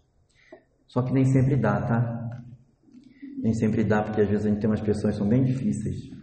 [0.86, 2.30] Só que nem sempre dá, tá?
[3.42, 6.16] Nem sempre dá, porque às vezes a gente tem umas pessoas que são bem difíceis.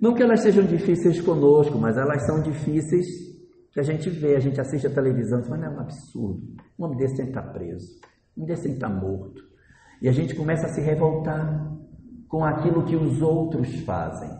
[0.00, 3.06] Não que elas sejam difíceis conosco, mas elas são difíceis
[3.72, 6.42] que a gente vê, a gente assiste a televisão, mas não é um absurdo.
[6.78, 8.00] Um homem desse tem que estar preso,
[8.36, 9.42] um desse tem que estar morto.
[10.00, 11.70] E a gente começa a se revoltar
[12.26, 14.30] com aquilo que os outros fazem.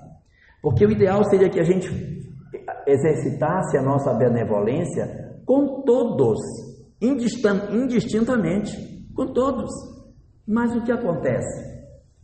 [0.62, 1.88] Porque o ideal seria que a gente
[2.86, 6.38] exercitasse a nossa benevolência com todos,
[7.00, 8.72] indistintamente,
[9.14, 9.70] com todos.
[10.46, 11.79] Mas o que acontece?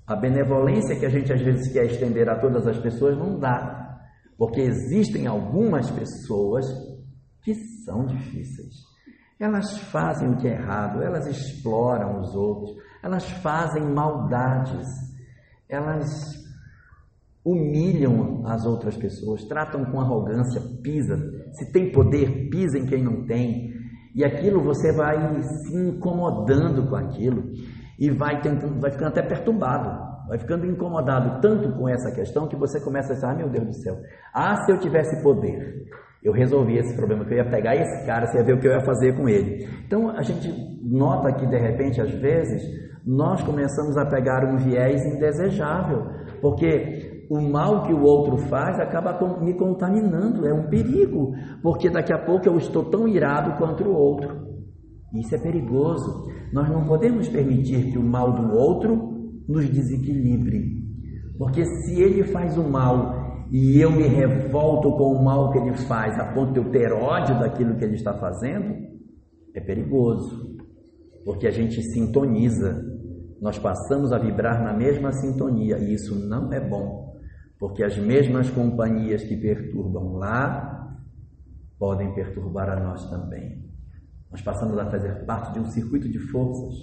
[0.07, 3.99] A benevolência que a gente às vezes quer estender a todas as pessoas não dá,
[4.39, 6.65] porque existem algumas pessoas
[7.43, 8.75] que são difíceis.
[9.39, 14.87] Elas fazem o que é errado, elas exploram os outros, elas fazem maldades,
[15.69, 16.09] elas
[17.45, 21.17] humilham as outras pessoas, tratam com arrogância, pisa.
[21.53, 23.75] Se tem poder, pisa em quem não tem.
[24.15, 27.53] E aquilo você vai se incomodando com aquilo
[27.99, 32.57] e vai tentando, vai ficando até perturbado, vai ficando incomodado tanto com essa questão que
[32.57, 33.97] você começa a dizer, ah, meu Deus do céu,
[34.35, 35.87] ah, se eu tivesse poder,
[36.23, 38.67] eu resolvi esse problema, que eu ia pegar esse cara, você ia ver o que
[38.67, 39.69] eu ia fazer com ele.
[39.87, 40.49] Então a gente
[40.83, 42.63] nota que de repente, às vezes,
[43.07, 46.07] nós começamos a pegar um viés indesejável,
[46.41, 51.33] porque o mal que o outro faz acaba me contaminando, é um perigo,
[51.63, 54.46] porque daqui a pouco eu estou tão irado quanto o outro.
[55.15, 56.27] Isso é perigoso.
[56.53, 60.85] Nós não podemos permitir que o mal do outro nos desequilibre.
[61.39, 65.75] Porque se ele faz o mal e eu me revolto com o mal que ele
[65.75, 68.75] faz, a ponto de eu ter ódio daquilo que ele está fazendo,
[69.55, 70.57] é perigoso.
[71.25, 72.83] Porque a gente sintoniza,
[73.41, 77.17] nós passamos a vibrar na mesma sintonia e isso não é bom.
[77.59, 80.97] Porque as mesmas companhias que perturbam lá
[81.79, 83.66] podem perturbar a nós também.
[84.37, 86.75] Nós passamos a fazer parte de um circuito de forças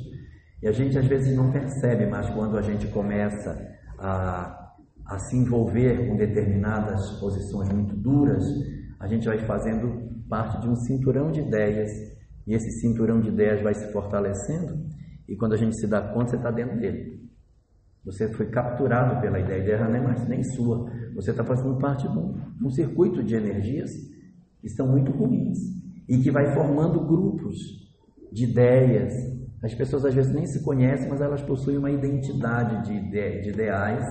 [0.59, 3.55] e a gente às vezes não percebe, mas quando a gente começa
[3.99, 4.71] a,
[5.05, 8.43] a se envolver com determinadas posições muito duras,
[8.99, 11.91] a gente vai fazendo parte de um cinturão de ideias
[12.47, 14.87] e esse cinturão de ideias vai se fortalecendo
[15.29, 17.21] e quando a gente se dá conta, você está dentro dele.
[18.03, 20.89] Você foi capturado pela ideia, a ideia não é mais nem sua.
[21.13, 23.91] Você está fazendo parte de um, de um circuito de energias
[24.59, 27.57] que são muito ruins e que vai formando grupos
[28.31, 29.13] de ideias.
[29.61, 33.49] As pessoas às vezes nem se conhecem, mas elas possuem uma identidade de, ide de
[33.49, 34.05] ideais,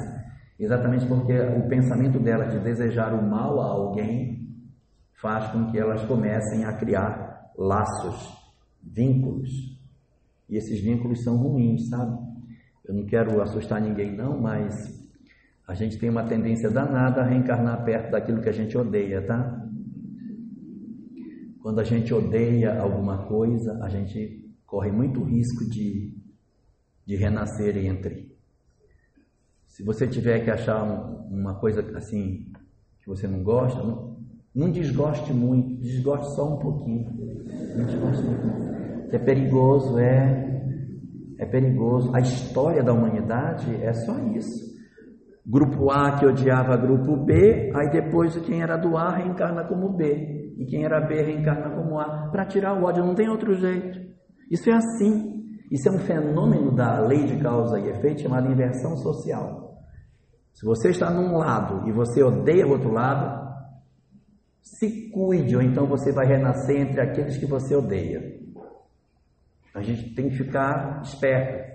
[0.59, 4.49] exatamente porque o pensamento delas de desejar o mal a alguém
[5.21, 8.37] faz com que elas comecem a criar laços,
[8.83, 9.51] vínculos.
[10.49, 12.19] E esses vínculos são ruins, sabe?
[12.85, 15.01] Eu não quero assustar ninguém, não, mas
[15.67, 19.62] a gente tem uma tendência danada a reencarnar perto daquilo que a gente odeia, tá?
[21.63, 26.13] Quando a gente odeia alguma coisa, a gente corre muito risco de,
[27.07, 28.37] de renascer entre.
[29.69, 32.51] Se você tiver que achar um, uma coisa assim
[33.01, 34.17] que você não gosta, não,
[34.53, 37.09] não desgoste muito, desgoste só um pouquinho.
[37.77, 39.15] Não desgoste muito.
[39.15, 40.67] É perigoso, é,
[41.39, 42.13] é perigoso.
[42.13, 44.73] A história da humanidade é só isso.
[45.47, 50.42] Grupo A que odiava grupo B, aí depois quem era do A reencarna como B
[50.57, 54.01] e quem era B reencarna como A, para tirar o ódio, não tem outro jeito.
[54.51, 55.43] Isso é assim.
[55.71, 59.79] Isso é um fenômeno da lei de causa e efeito chamado inversão social.
[60.53, 63.43] Se você está num lado e você odeia o outro lado,
[64.61, 68.21] se cuide, ou então você vai renascer entre aqueles que você odeia.
[69.75, 71.73] A gente tem que ficar esperto.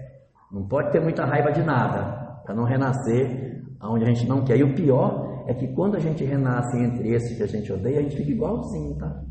[0.51, 4.57] Não pode ter muita raiva de nada, para não renascer aonde a gente não quer.
[4.57, 7.99] E o pior é que quando a gente renasce entre esses que a gente odeia,
[7.99, 9.23] a gente fica igualzinho, tá?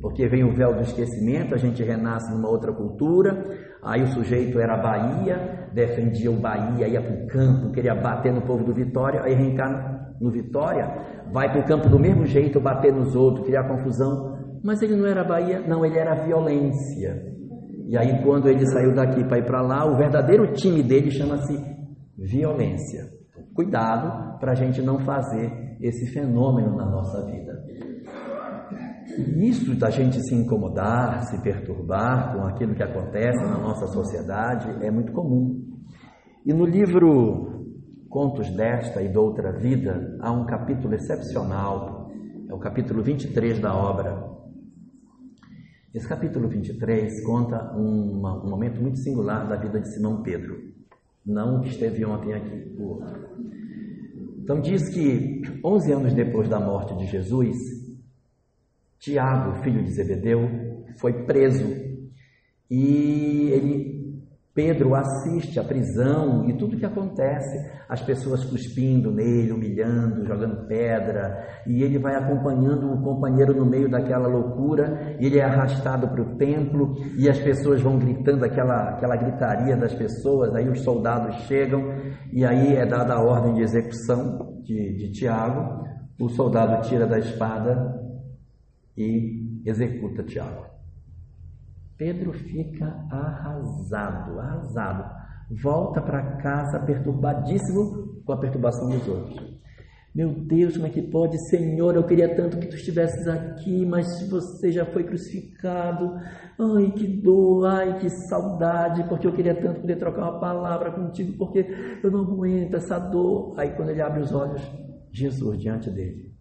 [0.00, 3.42] Porque vem o véu do esquecimento, a gente renasce numa outra cultura,
[3.82, 8.42] aí o sujeito era Bahia, defendia o Bahia, ia para o campo, queria bater no
[8.42, 10.86] povo do Vitória, aí reencarna no Vitória,
[11.32, 15.06] vai para o campo do mesmo jeito, bater nos outros, criar confusão, mas ele não
[15.06, 17.34] era Bahia, não, ele era violência.
[17.88, 21.58] E aí quando ele saiu daqui para ir para lá, o verdadeiro time dele chama-se
[22.16, 23.23] violência.
[23.54, 27.64] Cuidado para a gente não fazer esse fenômeno na nossa vida.
[29.36, 34.90] Isso da gente se incomodar, se perturbar com aquilo que acontece na nossa sociedade é
[34.90, 35.62] muito comum.
[36.44, 37.54] E no livro
[38.08, 42.08] Contos desta e de outra vida, há um capítulo excepcional,
[42.48, 44.22] é o capítulo 23 da obra.
[45.92, 50.73] Esse capítulo 23 conta uma, um momento muito singular da vida de Simão Pedro,
[51.24, 53.24] não o que esteve ontem aqui, o outro.
[54.38, 57.56] Então diz que 11 anos depois da morte de Jesus,
[58.98, 60.40] Tiago, filho de Zebedeu,
[60.98, 61.64] foi preso
[62.70, 63.93] e ele
[64.54, 71.44] Pedro assiste à prisão e tudo que acontece, as pessoas cuspindo nele, humilhando, jogando pedra,
[71.66, 76.36] e ele vai acompanhando o companheiro no meio daquela loucura, ele é arrastado para o
[76.36, 81.92] templo, e as pessoas vão gritando aquela, aquela gritaria das pessoas, aí os soldados chegam,
[82.32, 85.84] e aí é dada a ordem de execução de, de Tiago,
[86.16, 88.00] o soldado tira da espada
[88.96, 90.73] e executa Tiago.
[91.96, 95.24] Pedro fica arrasado, arrasado.
[95.62, 99.54] Volta para casa perturbadíssimo com a perturbação dos outros.
[100.14, 101.36] Meu Deus, como é que pode?
[101.48, 106.14] Senhor, eu queria tanto que tu estivesses aqui, mas você já foi crucificado.
[106.56, 111.36] Ai, que dor, ai, que saudade, porque eu queria tanto poder trocar uma palavra contigo,
[111.36, 111.66] porque
[112.02, 113.54] eu não aguento essa dor.
[113.58, 114.62] Aí, quando ele abre os olhos,
[115.10, 116.32] Jesus diante dele.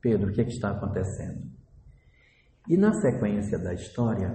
[0.00, 1.42] Pedro, o que, é que está acontecendo?
[2.68, 4.34] E na sequência da história,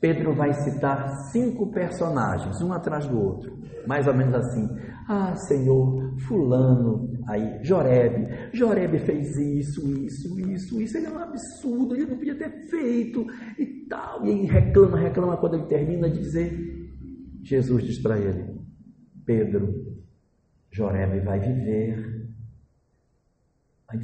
[0.00, 3.56] Pedro vai citar cinco personagens, um atrás do outro,
[3.86, 4.68] mais ou menos assim.
[5.08, 11.94] Ah, Senhor, fulano, aí, Jorebe, Jorebe fez isso, isso, isso, isso, ele é um absurdo,
[11.94, 14.24] ele não podia ter feito e tal.
[14.26, 16.90] E ele reclama, reclama quando ele termina de dizer,
[17.42, 18.60] Jesus diz para ele,
[19.24, 20.02] Pedro,
[20.70, 22.28] Jorebe vai viver.
[23.88, 24.00] Aí,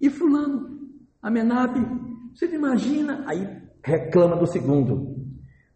[0.00, 0.78] e fulano,
[1.20, 2.07] Amenabe,
[2.38, 3.24] você imagina?
[3.26, 3.44] Aí
[3.82, 5.16] reclama do segundo.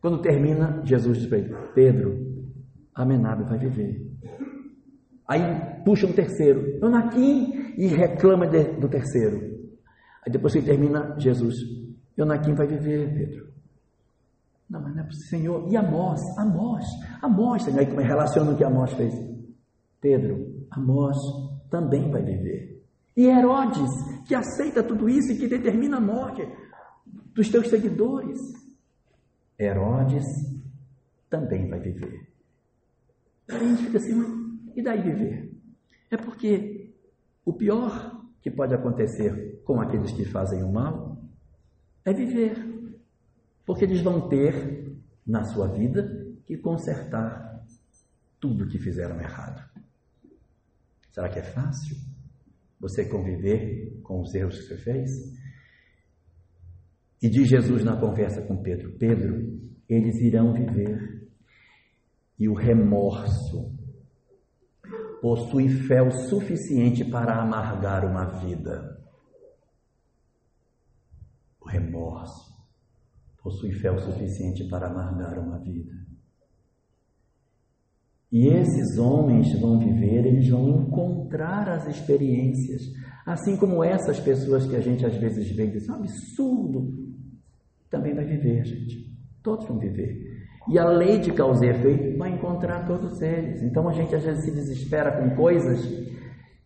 [0.00, 2.46] Quando termina, Jesus diz para ele: Pedro,
[2.94, 4.06] Amenabe vai viver.
[5.26, 5.40] Aí
[5.84, 9.40] puxa um terceiro, Jonaquim, e reclama de, do terceiro.
[10.24, 11.54] Aí depois que termina, Jesus,
[12.16, 13.52] Jonaquim vai viver, Pedro.
[14.70, 15.68] Não, mas não é o Senhor.
[15.70, 16.84] E Amós, Amós,
[17.20, 17.80] Amós, Senhor.
[17.80, 19.12] Aí como relaciona o que Amós fez?
[20.00, 21.16] Pedro, Amós
[21.70, 22.82] também vai viver.
[23.16, 23.90] E Herodes,
[24.26, 26.42] que aceita tudo isso e que determina a morte
[27.34, 28.38] dos teus seguidores,
[29.58, 30.24] Herodes
[31.28, 32.28] também vai viver.
[33.48, 35.52] Aí a gente fica assim, e daí viver?
[36.10, 36.94] É porque
[37.44, 41.22] o pior que pode acontecer com aqueles que fazem o mal
[42.04, 42.56] é viver.
[43.64, 44.92] Porque eles vão ter
[45.26, 47.64] na sua vida que consertar
[48.40, 49.62] tudo que fizeram errado.
[51.12, 51.96] Será que é fácil?
[52.82, 55.10] Você conviver com os erros que você fez?
[57.22, 61.30] E diz Jesus na conversa com Pedro: Pedro, eles irão viver.
[62.36, 63.72] E o remorso
[65.20, 69.00] possui fé o suficiente para amargar uma vida.
[71.60, 72.52] O remorso
[73.40, 76.01] possui fé o suficiente para amargar uma vida.
[78.32, 82.80] E esses homens vão viver, eles vão encontrar as experiências,
[83.26, 87.12] assim como essas pessoas que a gente às vezes vê e diz, um absurdo,
[87.90, 89.12] também vai viver, gente.
[89.42, 90.32] Todos vão viver.
[90.70, 93.62] E a lei de causa e efeito vai encontrar todos eles.
[93.62, 95.84] Então a gente às vezes se desespera com coisas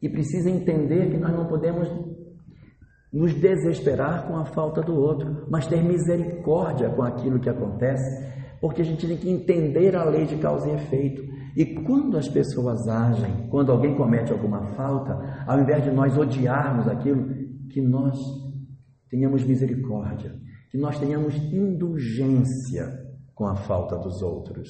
[0.00, 1.88] e precisa entender que nós não podemos
[3.12, 8.24] nos desesperar com a falta do outro, mas ter misericórdia com aquilo que acontece,
[8.60, 11.24] porque a gente tem que entender a lei de causa e efeito.
[11.56, 16.86] E quando as pessoas agem, quando alguém comete alguma falta, ao invés de nós odiarmos
[16.86, 17.26] aquilo,
[17.70, 18.14] que nós
[19.08, 20.38] tenhamos misericórdia,
[20.70, 22.86] que nós tenhamos indulgência
[23.34, 24.68] com a falta dos outros.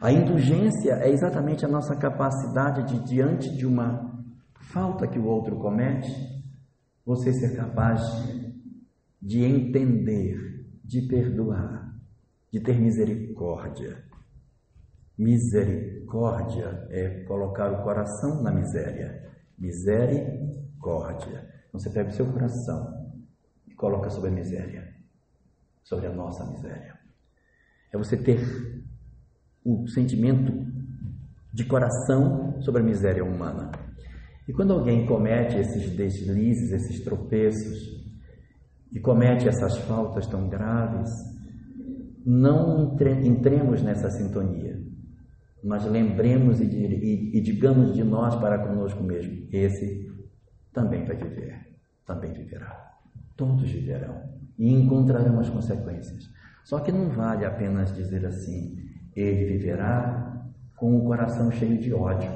[0.00, 4.24] A indulgência é exatamente a nossa capacidade de, diante de uma
[4.72, 6.08] falta que o outro comete,
[7.04, 8.00] você ser capaz
[9.20, 10.38] de entender,
[10.84, 11.96] de perdoar,
[12.52, 14.04] de ter misericórdia.
[15.18, 15.91] Misericórdia
[16.90, 19.30] é colocar o coração na miséria.
[19.58, 21.48] Misericórdia.
[21.68, 23.10] Então você pega o seu coração
[23.66, 24.94] e coloca sobre a miséria,
[25.82, 26.98] sobre a nossa miséria.
[27.92, 28.40] É você ter
[29.64, 30.52] o sentimento
[31.52, 33.70] de coração sobre a miséria humana.
[34.48, 38.02] E quando alguém comete esses deslizes, esses tropeços,
[38.90, 41.10] e comete essas faltas tão graves,
[42.26, 44.91] não entremos nessa sintonia
[45.62, 50.10] mas lembremos e, e, e, digamos de nós para conosco mesmo: esse
[50.72, 51.58] também vai viver,
[52.06, 52.90] também viverá.
[53.36, 54.22] Todos viverão
[54.58, 56.30] e encontrarão as consequências.
[56.64, 58.76] Só que não vale apenas dizer assim:
[59.14, 60.46] ele viverá
[60.76, 62.30] com o coração cheio de ódio.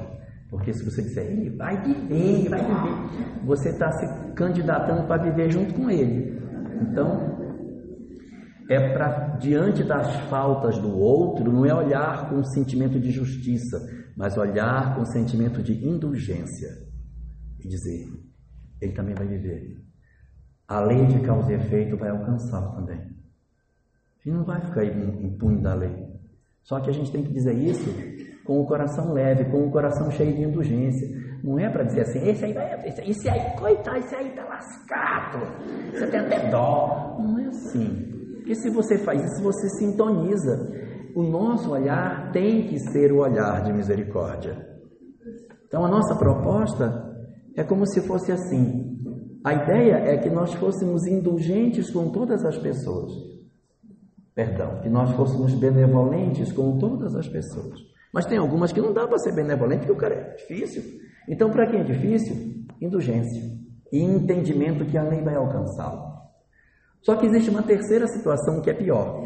[0.49, 5.51] Porque se você disser, ele vai viver, vai viver, você está se candidatando para viver
[5.51, 6.41] junto com ele.
[6.81, 7.36] Então,
[8.69, 13.77] é para, diante das faltas do outro, não é olhar com sentimento de justiça,
[14.15, 16.69] mas olhar com sentimento de indulgência
[17.59, 18.07] e dizer:
[18.81, 19.77] ele também vai viver.
[20.67, 22.99] A lei de causa e efeito vai alcançá-lo também.
[24.25, 26.05] Ele não vai ficar impune da lei.
[26.61, 27.89] Só que a gente tem que dizer isso
[28.43, 31.07] com o coração leve, com o coração cheio de indulgência.
[31.41, 35.39] Não é para dizer assim, esse aí vai, esse aí, coitado, esse aí tá lascado,
[35.91, 37.17] você tem até dó.
[37.19, 38.26] Não é assim.
[38.47, 40.71] Porque se você faz isso, você sintoniza.
[41.13, 44.65] O nosso olhar tem que ser o olhar de misericórdia.
[45.67, 47.13] Então a nossa proposta
[47.57, 48.95] é como se fosse assim.
[49.43, 53.11] A ideia é que nós fôssemos indulgentes com todas as pessoas.
[54.33, 57.77] Perdão, que nós fôssemos benevolentes com todas as pessoas.
[58.13, 60.83] Mas tem algumas que não dá para ser benevolente, porque o cara é difícil.
[61.27, 63.43] Então, para quem é difícil, indulgência
[63.91, 66.06] e entendimento que a lei vai alcançá-lo.
[67.07, 69.23] Só que existe uma terceira situação que é pior,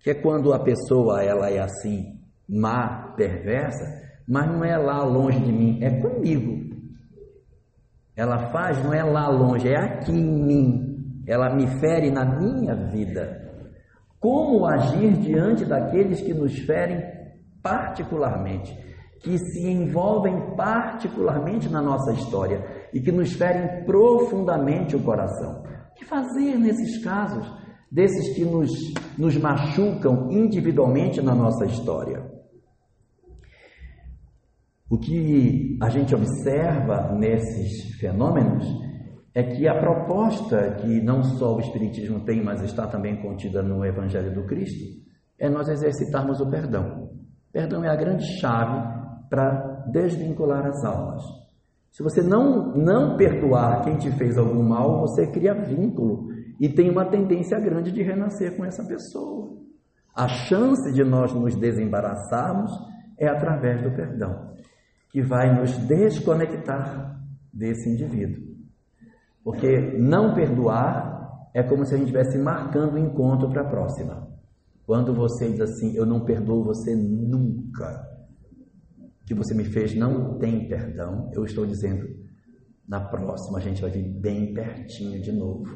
[0.00, 2.18] que é quando a pessoa ela é assim,
[2.48, 3.84] má, perversa,
[4.26, 6.74] mas não é lá longe de mim, é comigo.
[8.16, 11.22] Ela faz não é lá longe, é aqui em mim.
[11.24, 13.48] Ela me fere na minha vida.
[14.18, 17.00] Como agir diante daqueles que nos ferem
[17.62, 18.76] particularmente,
[19.22, 25.77] que se envolvem particularmente na nossa história e que nos ferem profundamente o coração?
[25.98, 27.44] Que fazer nesses casos,
[27.90, 28.70] desses que nos,
[29.18, 32.24] nos machucam individualmente na nossa história?
[34.88, 38.64] O que a gente observa nesses fenômenos
[39.34, 43.84] é que a proposta que não só o Espiritismo tem, mas está também contida no
[43.84, 44.84] Evangelho do Cristo,
[45.38, 47.10] é nós exercitarmos o perdão.
[47.52, 48.80] Perdão é a grande chave
[49.28, 51.22] para desvincular as almas.
[51.98, 56.28] Se você não, não perdoar quem te fez algum mal, você cria vínculo
[56.60, 59.58] e tem uma tendência grande de renascer com essa pessoa.
[60.14, 62.70] A chance de nós nos desembaraçarmos
[63.18, 64.54] é através do perdão
[65.10, 67.20] que vai nos desconectar
[67.52, 68.44] desse indivíduo.
[69.42, 74.24] Porque não perdoar é como se a gente estivesse marcando o encontro para a próxima.
[74.86, 78.06] Quando você diz assim, eu não perdoo você nunca,
[79.28, 82.08] que você me fez não tem perdão, eu estou dizendo,
[82.88, 85.66] na próxima a gente vai vir bem pertinho de novo.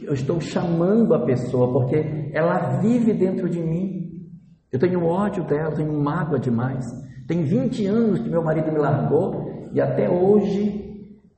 [0.00, 4.26] Eu estou chamando a pessoa porque ela vive dentro de mim.
[4.72, 6.86] Eu tenho ódio dela, tenho mágoa demais.
[7.28, 10.82] Tem 20 anos que meu marido me largou e até hoje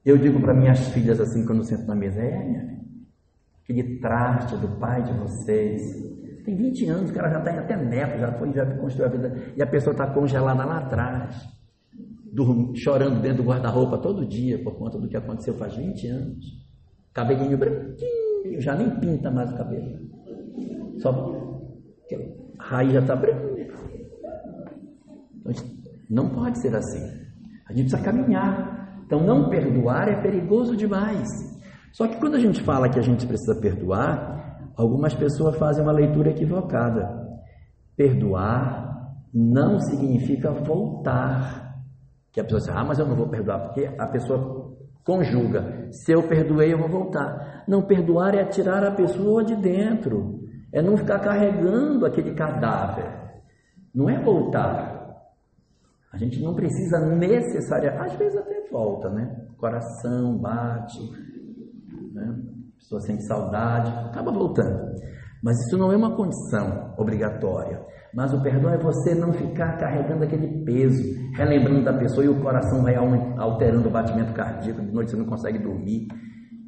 [0.04, 2.84] eu digo para minhas filhas assim quando sento na mesa, é, minha filha,
[3.64, 5.82] aquele traste do pai de vocês.
[6.44, 9.52] Tem 20 anos, o cara já está até neto, já foi, já construiu a vida,
[9.56, 11.53] e a pessoa está congelada lá atrás,
[12.74, 16.64] chorando dentro do guarda-roupa todo dia por conta do que aconteceu faz 20 anos.
[17.12, 20.00] Cabelinho branquinho, já nem pinta mais o cabelo.
[20.98, 21.10] Só
[22.58, 23.54] a raiz já está branca.
[25.38, 25.52] Então,
[26.08, 27.02] não pode ser assim.
[27.68, 29.02] A gente precisa caminhar.
[29.06, 31.28] Então, não perdoar é perigoso demais.
[31.92, 35.92] Só que quando a gente fala que a gente precisa perdoar, algumas pessoas fazem uma
[35.92, 37.22] leitura equivocada.
[37.96, 41.63] Perdoar não significa voltar.
[42.34, 45.88] Que a pessoa diz, ah, mas eu não vou perdoar, porque a pessoa conjuga.
[45.92, 47.64] Se eu perdoei, eu vou voltar.
[47.66, 50.40] Não, perdoar é tirar a pessoa de dentro.
[50.72, 53.08] É não ficar carregando aquele cadáver.
[53.94, 54.94] Não é voltar.
[56.12, 59.44] A gente não precisa necessariamente, às vezes até volta, né?
[59.56, 61.00] coração bate,
[62.12, 62.36] né?
[62.76, 64.94] a pessoa sente saudade, acaba voltando.
[65.42, 67.84] Mas isso não é uma condição obrigatória.
[68.14, 71.02] Mas o perdão é você não ficar carregando aquele peso,
[71.34, 75.24] relembrando da pessoa e o coração vai alterando o batimento cardíaco, de noite você não
[75.24, 76.06] consegue dormir,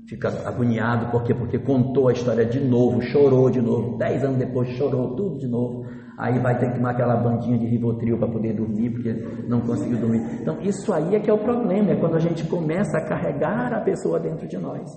[0.08, 1.32] fica agoniado, por quê?
[1.32, 5.46] Porque contou a história de novo, chorou de novo, dez anos depois chorou tudo de
[5.46, 5.86] novo,
[6.18, 9.12] aí vai ter que tomar aquela bandinha de Rivotril para poder dormir, porque
[9.46, 10.22] não conseguiu dormir.
[10.40, 13.72] Então, isso aí é que é o problema, é quando a gente começa a carregar
[13.72, 14.90] a pessoa dentro de nós.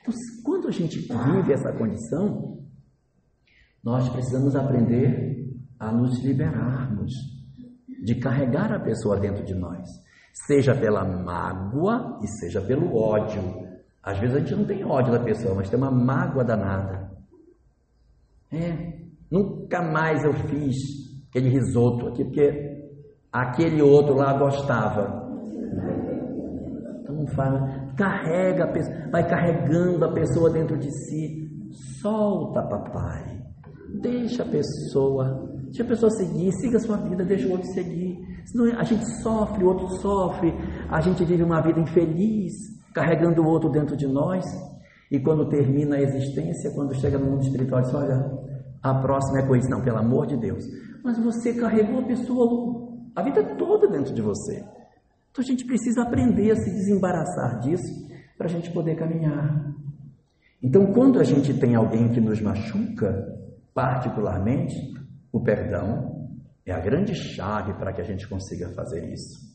[0.00, 2.58] Então, quando a gente vive essa condição,
[3.82, 5.47] nós precisamos aprender
[5.78, 7.12] a nos liberarmos
[8.02, 9.86] de carregar a pessoa dentro de nós,
[10.46, 13.42] seja pela mágoa e seja pelo ódio.
[14.02, 17.10] Às vezes a gente não tem ódio da pessoa, mas tem uma mágoa danada.
[18.50, 18.98] É,
[19.30, 20.76] Nunca mais eu fiz
[21.28, 22.90] aquele risoto aqui, porque
[23.30, 25.28] aquele outro lá gostava.
[27.02, 31.46] Então fala, carrega a pessoa, vai carregando a pessoa dentro de si.
[32.00, 33.42] Solta, papai.
[34.00, 38.18] Deixa a pessoa, deixa a pessoa seguir, siga a sua vida, deixa o outro seguir.
[38.46, 40.52] Senão a gente sofre, o outro sofre,
[40.90, 42.52] a gente vive uma vida infeliz,
[42.94, 44.44] carregando o outro dentro de nós.
[45.10, 48.30] E quando termina a existência, quando chega no mundo espiritual, diz: Olha,
[48.82, 50.64] a próxima é coisa, não, pelo amor de Deus.
[51.04, 54.64] Mas você carregou a pessoa a vida toda dentro de você.
[55.30, 59.74] Então a gente precisa aprender a se desembaraçar disso para a gente poder caminhar.
[60.62, 63.36] Então, quando a gente tem alguém que nos machuca,
[63.72, 64.74] particularmente,
[65.32, 66.28] o perdão
[66.64, 69.48] É a grande chave para que a gente consiga fazer isso.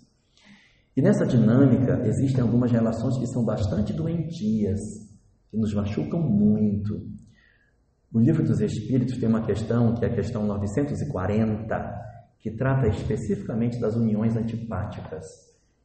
[0.95, 4.79] E nessa dinâmica existem algumas relações que são bastante doentias,
[5.49, 7.07] que nos machucam muito.
[8.11, 12.03] O livro dos Espíritos tem uma questão, que é a questão 940,
[12.39, 15.25] que trata especificamente das uniões antipáticas,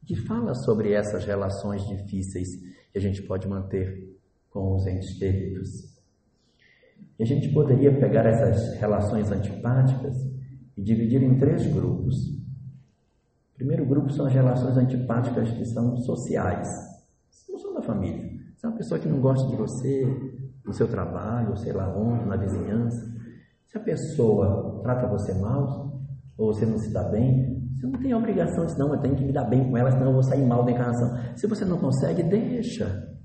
[0.05, 2.47] que fala sobre essas relações difíceis
[2.91, 4.19] que a gente pode manter
[4.49, 5.88] com os entes queridos.
[7.19, 10.15] E a gente poderia pegar essas relações antipáticas
[10.77, 12.15] e dividir em três grupos.
[13.53, 16.67] O primeiro grupo são as relações antipáticas que são sociais,
[17.49, 18.23] não são da família.
[18.55, 20.05] Se é uma pessoa que não gosta de você,
[20.65, 23.05] no seu trabalho, sei lá onde, na vizinhança,
[23.67, 26.01] se a pessoa trata você mal,
[26.37, 29.15] ou você não se dá bem, você não tem a obrigação de, não, eu tenho
[29.15, 31.35] que me dar bem com ela, senão eu vou sair mal da encarnação.
[31.35, 33.18] Se você não consegue, deixa.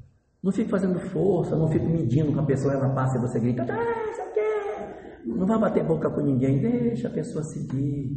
[0.45, 3.63] Não fique fazendo força, não fique medindo com a pessoa, ela passa e você grita,
[3.63, 5.25] ah, isso aqui.
[5.25, 8.11] Não vá bater boca com ninguém, deixa a pessoa seguir.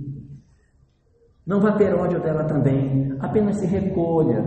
[1.45, 4.43] Não vá ter ódio dela também, apenas se recolha.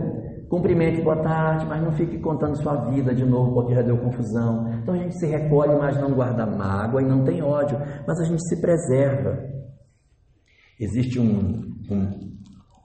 [0.47, 4.71] Cumprimente, boa tarde, mas não fique contando sua vida de novo porque já deu confusão.
[4.83, 8.25] Então a gente se recolhe, mas não guarda mágoa e não tem ódio, mas a
[8.25, 9.39] gente se preserva.
[10.79, 12.31] Existe um, um,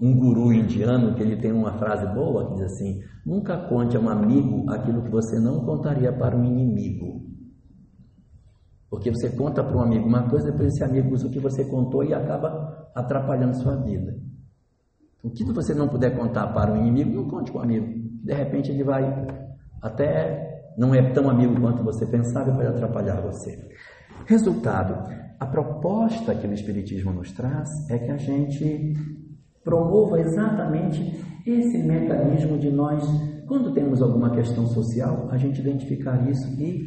[0.01, 4.01] um guru indiano que ele tem uma frase boa que diz assim: Nunca conte a
[4.01, 7.25] um amigo aquilo que você não contaria para um inimigo.
[8.91, 11.65] Porque você conta para um amigo uma coisa, depois esse amigo usa o que você
[11.65, 14.17] contou e acaba atrapalhando sua vida.
[15.23, 17.87] O que você não puder contar para um inimigo, não conte com o amigo.
[18.23, 19.27] De repente ele vai
[19.83, 23.59] até não é tão amigo quanto você pensava e pode atrapalhar você.
[24.27, 28.95] Resultado: a proposta que o Espiritismo nos traz é que a gente
[29.67, 31.03] promova exatamente
[31.45, 33.05] esse mecanismo de nós,
[33.49, 36.85] quando temos alguma questão social, a gente identificar isso e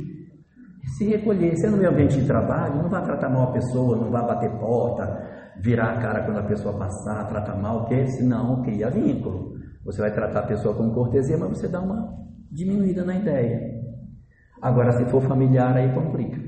[0.95, 1.57] se recolher.
[1.57, 4.21] Se é no meu ambiente de trabalho, não vá tratar mal a pessoa, não vá
[4.21, 9.55] bater porta, virar a cara quando a pessoa passar, tratar mal, porque senão cria vínculo.
[9.83, 12.17] Você vai tratar a pessoa com cortesia, mas você dá uma
[12.49, 13.59] diminuída na ideia.
[14.61, 16.39] Agora, se for familiar, aí complica.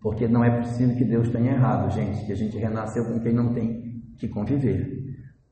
[0.00, 3.32] Porque não é possível que Deus tenha errado, gente, que a gente renasceu com quem
[3.32, 5.08] não tem que conviver.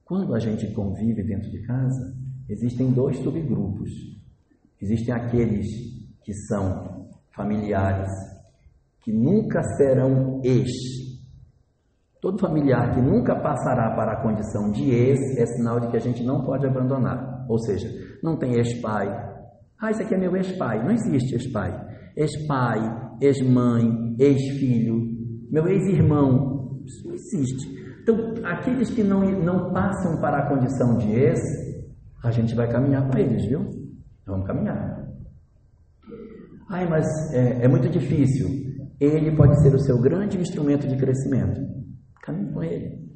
[0.06, 2.14] Quando a gente convive dentro de casa,
[2.48, 3.90] existem dois subgrupos.
[4.80, 5.66] Existem aqueles
[6.22, 8.08] que são familiares,
[9.02, 10.70] que nunca serão ex.
[12.20, 16.00] Todo familiar que nunca passará para a condição de ex é sinal de que a
[16.00, 17.44] gente não pode abandonar.
[17.48, 17.88] Ou seja,
[18.22, 19.08] não tem ex-pai.
[19.76, 20.84] Ah, esse aqui é meu ex-pai.
[20.84, 21.72] Não existe ex-pai.
[22.16, 22.78] Ex-pai,
[23.20, 25.00] ex-mãe, ex-filho,
[25.50, 26.80] meu ex-irmão.
[26.84, 27.75] Isso não existe.
[28.06, 31.40] Então, aqueles que não, não passam para a condição de ex,
[32.22, 33.68] a gente vai caminhar com eles, viu?
[34.24, 35.08] Vamos caminhar.
[36.70, 37.04] Ai, mas
[37.34, 38.46] é, é muito difícil.
[39.00, 41.60] Ele pode ser o seu grande instrumento de crescimento.
[42.22, 43.06] Caminhe com ele.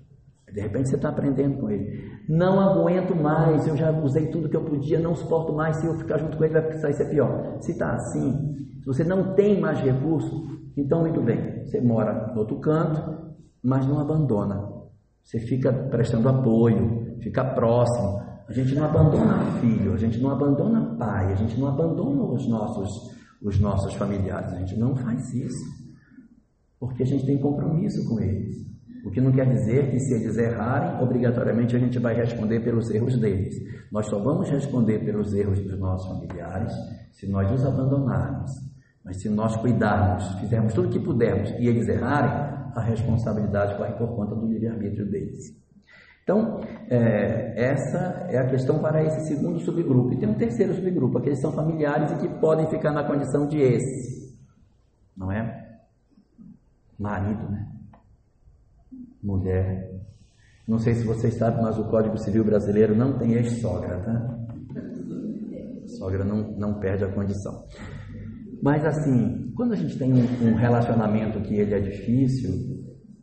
[0.52, 2.10] De repente você está aprendendo com ele.
[2.28, 5.76] Não aguento mais, eu já usei tudo que eu podia, não suporto mais.
[5.76, 7.58] Se eu ficar junto com ele, vai sair ser pior.
[7.60, 10.32] Se está assim, se você não tem mais recursos,
[10.76, 11.64] então muito bem.
[11.64, 14.79] Você mora no outro canto, mas não abandona.
[15.24, 18.20] Você fica prestando apoio, fica próximo.
[18.48, 22.48] A gente não abandona filho, a gente não abandona pai, a gente não abandona os
[22.48, 24.52] nossos, os nossos familiares.
[24.52, 25.64] A gente não faz isso.
[26.78, 28.70] Porque a gente tem compromisso com eles.
[29.04, 32.90] O que não quer dizer que se eles errarem, obrigatoriamente a gente vai responder pelos
[32.90, 33.54] erros deles.
[33.90, 36.72] Nós só vamos responder pelos erros dos nossos familiares
[37.12, 38.50] se nós os abandonarmos.
[39.04, 43.92] Mas se nós cuidarmos, fizermos tudo o que pudermos e eles errarem, a responsabilidade corre
[43.92, 45.58] por conta do livre-arbítrio deles.
[46.22, 50.12] Então, é, essa é a questão para esse segundo subgrupo.
[50.12, 53.46] E tem um terceiro subgrupo, aqueles que são familiares e que podem ficar na condição
[53.46, 54.38] de esse.
[55.16, 55.78] Não é?
[56.98, 57.66] Marido, né?
[59.22, 59.90] mulher.
[60.66, 64.38] Não sei se vocês sabem, mas o Código Civil brasileiro não tem ex-sogra, tá?
[65.98, 67.64] Sogra não, não perde a condição.
[68.62, 72.80] Mas assim, quando a gente tem um, um relacionamento que ele é difícil,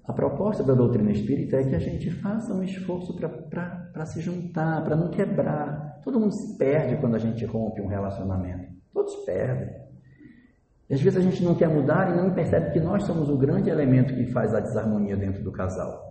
[0.08, 4.82] a proposta da doutrina espírita é que a gente faça um esforço para se juntar,
[4.84, 6.00] para não quebrar.
[6.04, 8.72] Todo mundo se perde quando a gente rompe um relacionamento.
[8.94, 9.70] Todos perdem.
[10.90, 13.38] E às vezes a gente não quer mudar e não percebe que nós somos o
[13.38, 16.08] grande elemento que faz a desarmonia dentro do casal.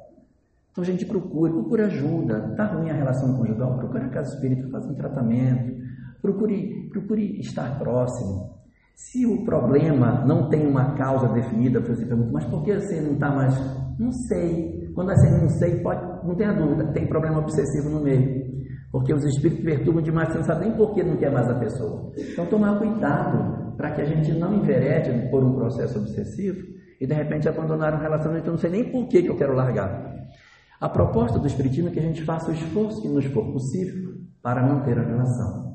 [0.71, 2.51] Então a gente procura, procura ajuda.
[2.51, 3.79] Está ruim a relação conjugal?
[3.79, 5.75] Procura a casa espírita, faz um tratamento.
[6.21, 8.57] Procure, procure estar próximo.
[8.97, 13.13] Se o problema não tem uma causa definida, você pergunta, mas por que você não
[13.13, 13.55] está mais?
[13.99, 14.91] Não sei.
[14.95, 18.47] Quando você não sei, pode, não tenha dúvida, tem problema obsessivo no meio.
[18.91, 21.59] Porque os espíritos perturbam demais, você não sabe nem por que não quer mais a
[21.59, 22.11] pessoa.
[22.17, 26.67] Então, tomar cuidado para que a gente não enverete por um processo obsessivo
[26.99, 30.11] e de repente abandonar um relacionamento, eu não sei nem por que eu quero largar.
[30.81, 34.15] A proposta do Espiritismo é que a gente faça o esforço que nos for possível
[34.43, 35.66] para manter a relação.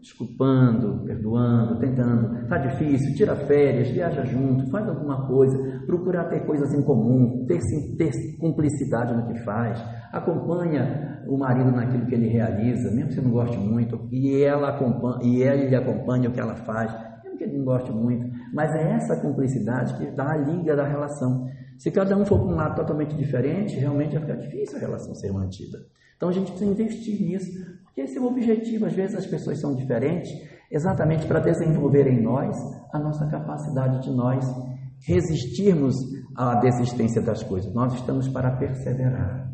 [0.00, 2.42] Desculpando, perdoando, tentando.
[2.42, 7.60] Está difícil, tira férias, viaja junto, faz alguma coisa, procura ter coisas em comum, ter,
[7.96, 9.82] ter cumplicidade no que faz,
[10.12, 14.70] acompanha o marido naquilo que ele realiza, mesmo que você não goste muito, e ela
[14.70, 16.92] acompanha, e ele acompanha o que ela faz,
[17.22, 20.86] mesmo que ele não goste muito, mas é essa cumplicidade que dá a liga da
[20.86, 21.46] relação.
[21.76, 25.14] Se cada um for para um lado totalmente diferente, realmente vai ficar difícil a relação
[25.14, 25.78] ser mantida.
[26.18, 27.48] Então a gente precisa investir nisso,
[27.84, 28.86] porque esse é o objetivo.
[28.86, 30.28] Às vezes as pessoas são diferentes
[30.68, 32.56] exatamente para desenvolver em nós
[32.92, 34.44] a nossa capacidade de nós
[35.06, 35.94] resistirmos
[36.36, 37.72] à desistência das coisas.
[37.72, 39.48] Nós estamos para perseverar.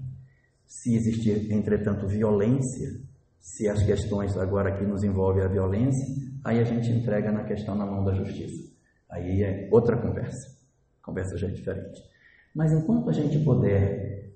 [0.66, 2.88] Se existir, entretanto, violência,
[3.38, 6.06] se as questões agora que nos envolvem a violência,
[6.42, 8.72] aí a gente entrega na questão na mão da justiça.
[9.10, 10.48] Aí é outra conversa.
[11.02, 12.02] A conversa já é diferente.
[12.54, 14.33] Mas enquanto a gente puder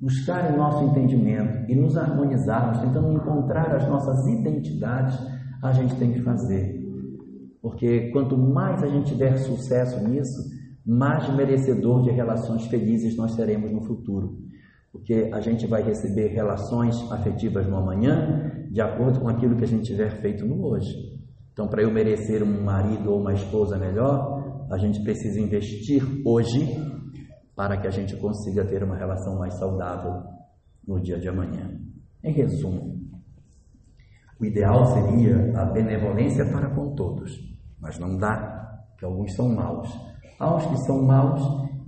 [0.00, 5.18] buscar o nosso entendimento e nos harmonizarmos, tentando encontrar as nossas identidades,
[5.62, 6.84] a gente tem que fazer.
[7.62, 13.72] Porque quanto mais a gente tiver sucesso nisso, mais merecedor de relações felizes nós seremos
[13.72, 14.38] no futuro.
[14.92, 19.68] Porque a gente vai receber relações afetivas no amanhã, de acordo com aquilo que a
[19.68, 21.16] gente tiver feito no hoje.
[21.52, 26.95] Então, para eu merecer um marido ou uma esposa melhor, a gente precisa investir hoje
[27.56, 30.22] para que a gente consiga ter uma relação mais saudável
[30.86, 31.80] no dia de amanhã.
[32.22, 33.00] Em resumo,
[34.38, 37.32] o ideal seria a benevolência para com todos,
[37.80, 39.88] mas não dá, que alguns são maus.
[40.38, 41.42] Aos que são maus,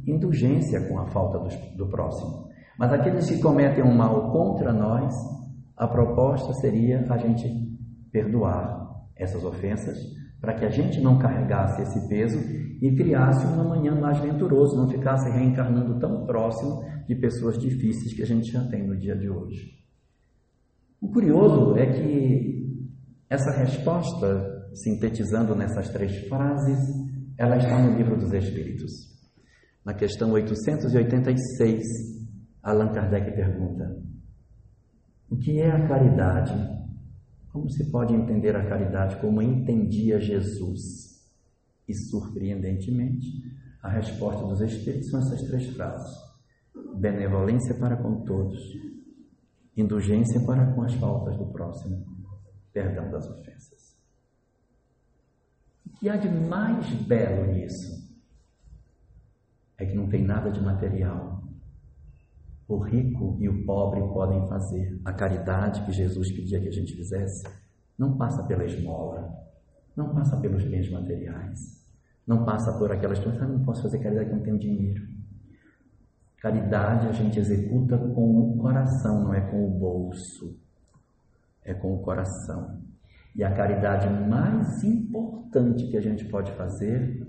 [0.06, 2.48] indulgência com a falta do, do próximo.
[2.78, 5.14] Mas aqueles que cometem um mal contra nós,
[5.76, 7.46] a proposta seria a gente
[8.10, 9.98] perdoar essas ofensas
[10.41, 12.39] para que a gente não carregasse esse peso
[12.80, 18.22] e criasse um amanhã mais venturoso, não ficasse reencarnando tão próximo de pessoas difíceis que
[18.22, 19.78] a gente já tem no dia de hoje.
[21.01, 22.59] O curioso é que
[23.28, 26.78] essa resposta, sintetizando nessas três frases,
[27.36, 28.91] ela está no Livro dos Espíritos.
[29.84, 31.82] Na questão 886,
[32.62, 33.97] Allan Kardec pergunta:
[35.30, 36.77] O que é a caridade?
[37.59, 41.26] Como se pode entender a caridade como entendia Jesus?
[41.88, 43.26] E, surpreendentemente,
[43.82, 46.16] a resposta dos Espíritos são essas três frases:
[46.94, 48.61] benevolência para com todos,
[49.76, 52.06] indulgência para com as faltas do próximo,
[52.72, 53.98] perdão das ofensas.
[55.84, 58.09] O que há de mais belo nisso
[59.76, 61.38] é que não tem nada de material.
[62.68, 65.00] O rico e o pobre podem fazer.
[65.04, 67.44] A caridade que Jesus pedia que a gente fizesse
[67.98, 69.34] não passa pela esmola,
[69.96, 71.78] não passa pelos bens materiais
[72.28, 75.08] não passa por aquelas coisas, ah, não posso fazer caridade porque não tenho dinheiro.
[76.36, 80.60] Caridade a gente executa com o coração, não é com o bolso.
[81.64, 82.82] É com o coração.
[83.34, 87.26] E a caridade mais importante que a gente pode fazer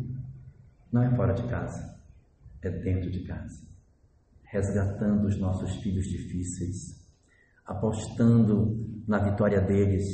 [0.91, 1.97] não é fora de casa,
[2.61, 3.68] é dentro de casa.
[4.51, 6.99] Resgatando os nossos filhos difíceis,
[7.65, 10.05] apostando na vitória deles,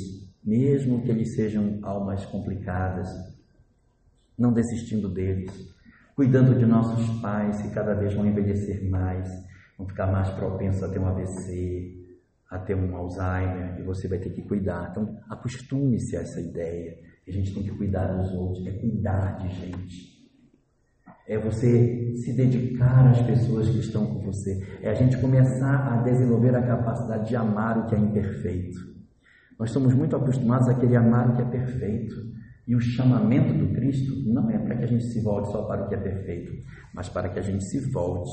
[0.44, 3.08] mesmo que eles sejam almas complicadas,
[4.38, 5.50] não desistindo deles,
[6.14, 9.28] cuidando de nossos pais que cada vez vão envelhecer mais,
[9.76, 12.06] vão ficar mais propensos a ter um AVC,
[12.50, 14.90] a ter um Alzheimer, e você vai ter que cuidar.
[14.90, 16.98] Então, acostume-se a essa ideia.
[17.26, 20.15] A gente tem que cuidar dos outros, é cuidar de gente.
[21.28, 24.78] É você se dedicar às pessoas que estão com você.
[24.80, 28.78] É a gente começar a desenvolver a capacidade de amar o que é imperfeito.
[29.58, 32.14] Nós estamos muito acostumados a querer amar o que é perfeito.
[32.66, 35.84] E o chamamento do Cristo não é para que a gente se volte só para
[35.84, 36.52] o que é perfeito,
[36.92, 38.32] mas para que a gente se volte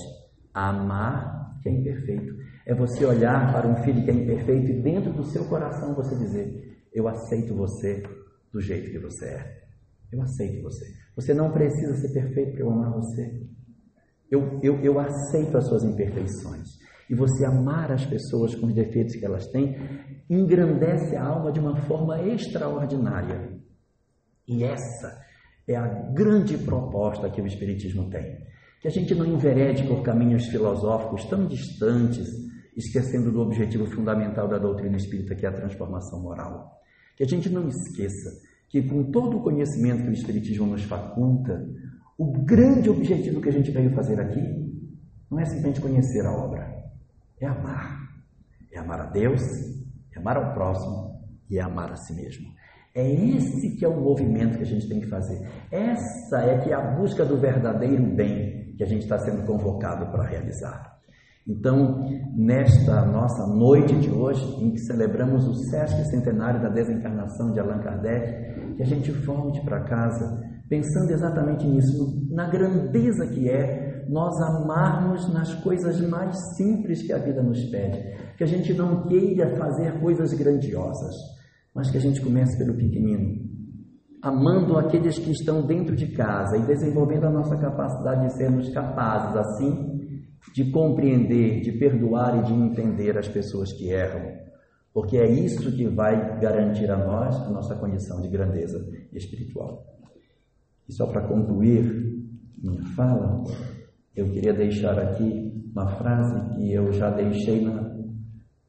[0.54, 2.36] a amar o que é imperfeito.
[2.66, 6.16] É você olhar para um filho que é imperfeito e dentro do seu coração você
[6.16, 8.04] dizer: Eu aceito você
[8.52, 9.63] do jeito que você é.
[10.14, 10.86] Eu aceito você.
[11.16, 13.42] Você não precisa ser perfeito para eu amar você.
[14.30, 16.68] Eu, eu, eu aceito as suas imperfeições.
[17.10, 19.76] E você amar as pessoas com os defeitos que elas têm
[20.30, 23.60] engrandece a alma de uma forma extraordinária.
[24.48, 25.20] E essa
[25.68, 28.38] é a grande proposta que o Espiritismo tem.
[28.82, 32.28] Que a gente não enverede por caminhos filosóficos tão distantes,
[32.76, 36.72] esquecendo do objetivo fundamental da doutrina espírita, que é a transformação moral.
[37.16, 41.64] Que a gente não esqueça que, com todo o conhecimento que o Espiritismo nos faculta,
[42.18, 44.42] o grande objetivo que a gente veio fazer aqui
[45.30, 46.84] não é simplesmente conhecer a obra,
[47.40, 48.02] é amar.
[48.72, 49.44] É amar a Deus,
[50.16, 52.48] é amar ao próximo e é amar a si mesmo.
[52.96, 55.48] É esse que é o movimento que a gente tem que fazer.
[55.70, 60.08] Essa é que é a busca do verdadeiro bem que a gente está sendo convocado
[60.12, 60.93] para realizar.
[61.46, 67.60] Então, nesta nossa noite de hoje, em que celebramos o sexto centenário da desencarnação de
[67.60, 74.06] Allan Kardec, que a gente volte para casa pensando exatamente nisso, na grandeza que é
[74.10, 78.00] nós amarmos nas coisas mais simples que a vida nos pede.
[78.38, 81.16] Que a gente não queira fazer coisas grandiosas,
[81.76, 83.44] mas que a gente comece pelo pequenino,
[84.22, 89.36] amando aqueles que estão dentro de casa e desenvolvendo a nossa capacidade de sermos capazes,
[89.36, 89.93] assim,
[90.52, 94.38] de compreender, de perdoar e de entender as pessoas que erram,
[94.94, 99.86] porque é isso que vai garantir a nós a nossa condição de grandeza espiritual.
[100.88, 102.14] E só para concluir
[102.62, 103.44] minha fala,
[104.16, 107.96] eu queria deixar aqui uma frase que eu já deixei na,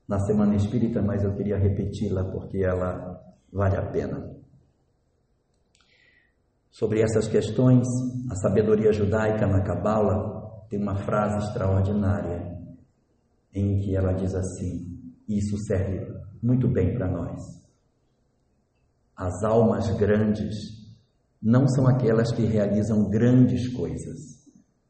[0.08, 3.20] na Semana Espírita, mas eu queria repeti-la porque ela
[3.52, 4.34] vale a pena.
[6.70, 7.86] Sobre essas questões,
[8.30, 10.43] a sabedoria judaica na Cabala
[10.74, 12.52] tem uma frase extraordinária
[13.54, 14.98] em que ela diz assim:
[15.28, 16.04] Isso serve
[16.42, 17.40] muito bem para nós.
[19.16, 20.52] As almas grandes
[21.40, 24.18] não são aquelas que realizam grandes coisas,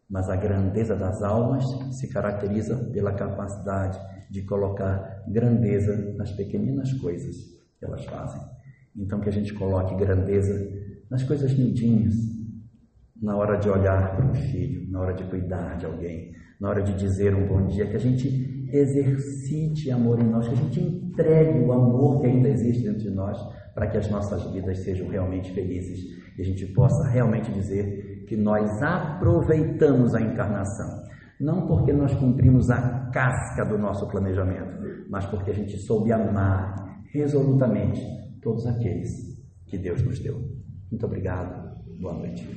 [0.09, 1.65] mas a grandeza das almas
[1.99, 3.99] se caracteriza pela capacidade
[4.31, 7.35] de colocar grandeza nas pequeninas coisas
[7.79, 8.41] que elas fazem.
[8.97, 10.55] Então, que a gente coloque grandeza
[11.11, 12.15] nas coisas miudinhas,
[13.21, 16.83] na hora de olhar para um filho, na hora de cuidar de alguém, na hora
[16.83, 20.81] de dizer um bom dia, que a gente exercite amor em nós, que a gente
[20.81, 23.39] entregue o amor que ainda existe dentro de nós,
[23.75, 26.01] para que as nossas vidas sejam realmente felizes
[26.37, 31.05] e a gente possa realmente dizer que nós aproveitamos a encarnação.
[31.41, 34.79] Não porque nós cumprimos a casca do nosso planejamento,
[35.11, 38.01] mas porque a gente soube amar resolutamente
[38.41, 39.11] todos aqueles
[39.67, 40.41] que Deus nos deu.
[40.91, 41.75] Muito obrigado.
[42.01, 42.49] Boa noite.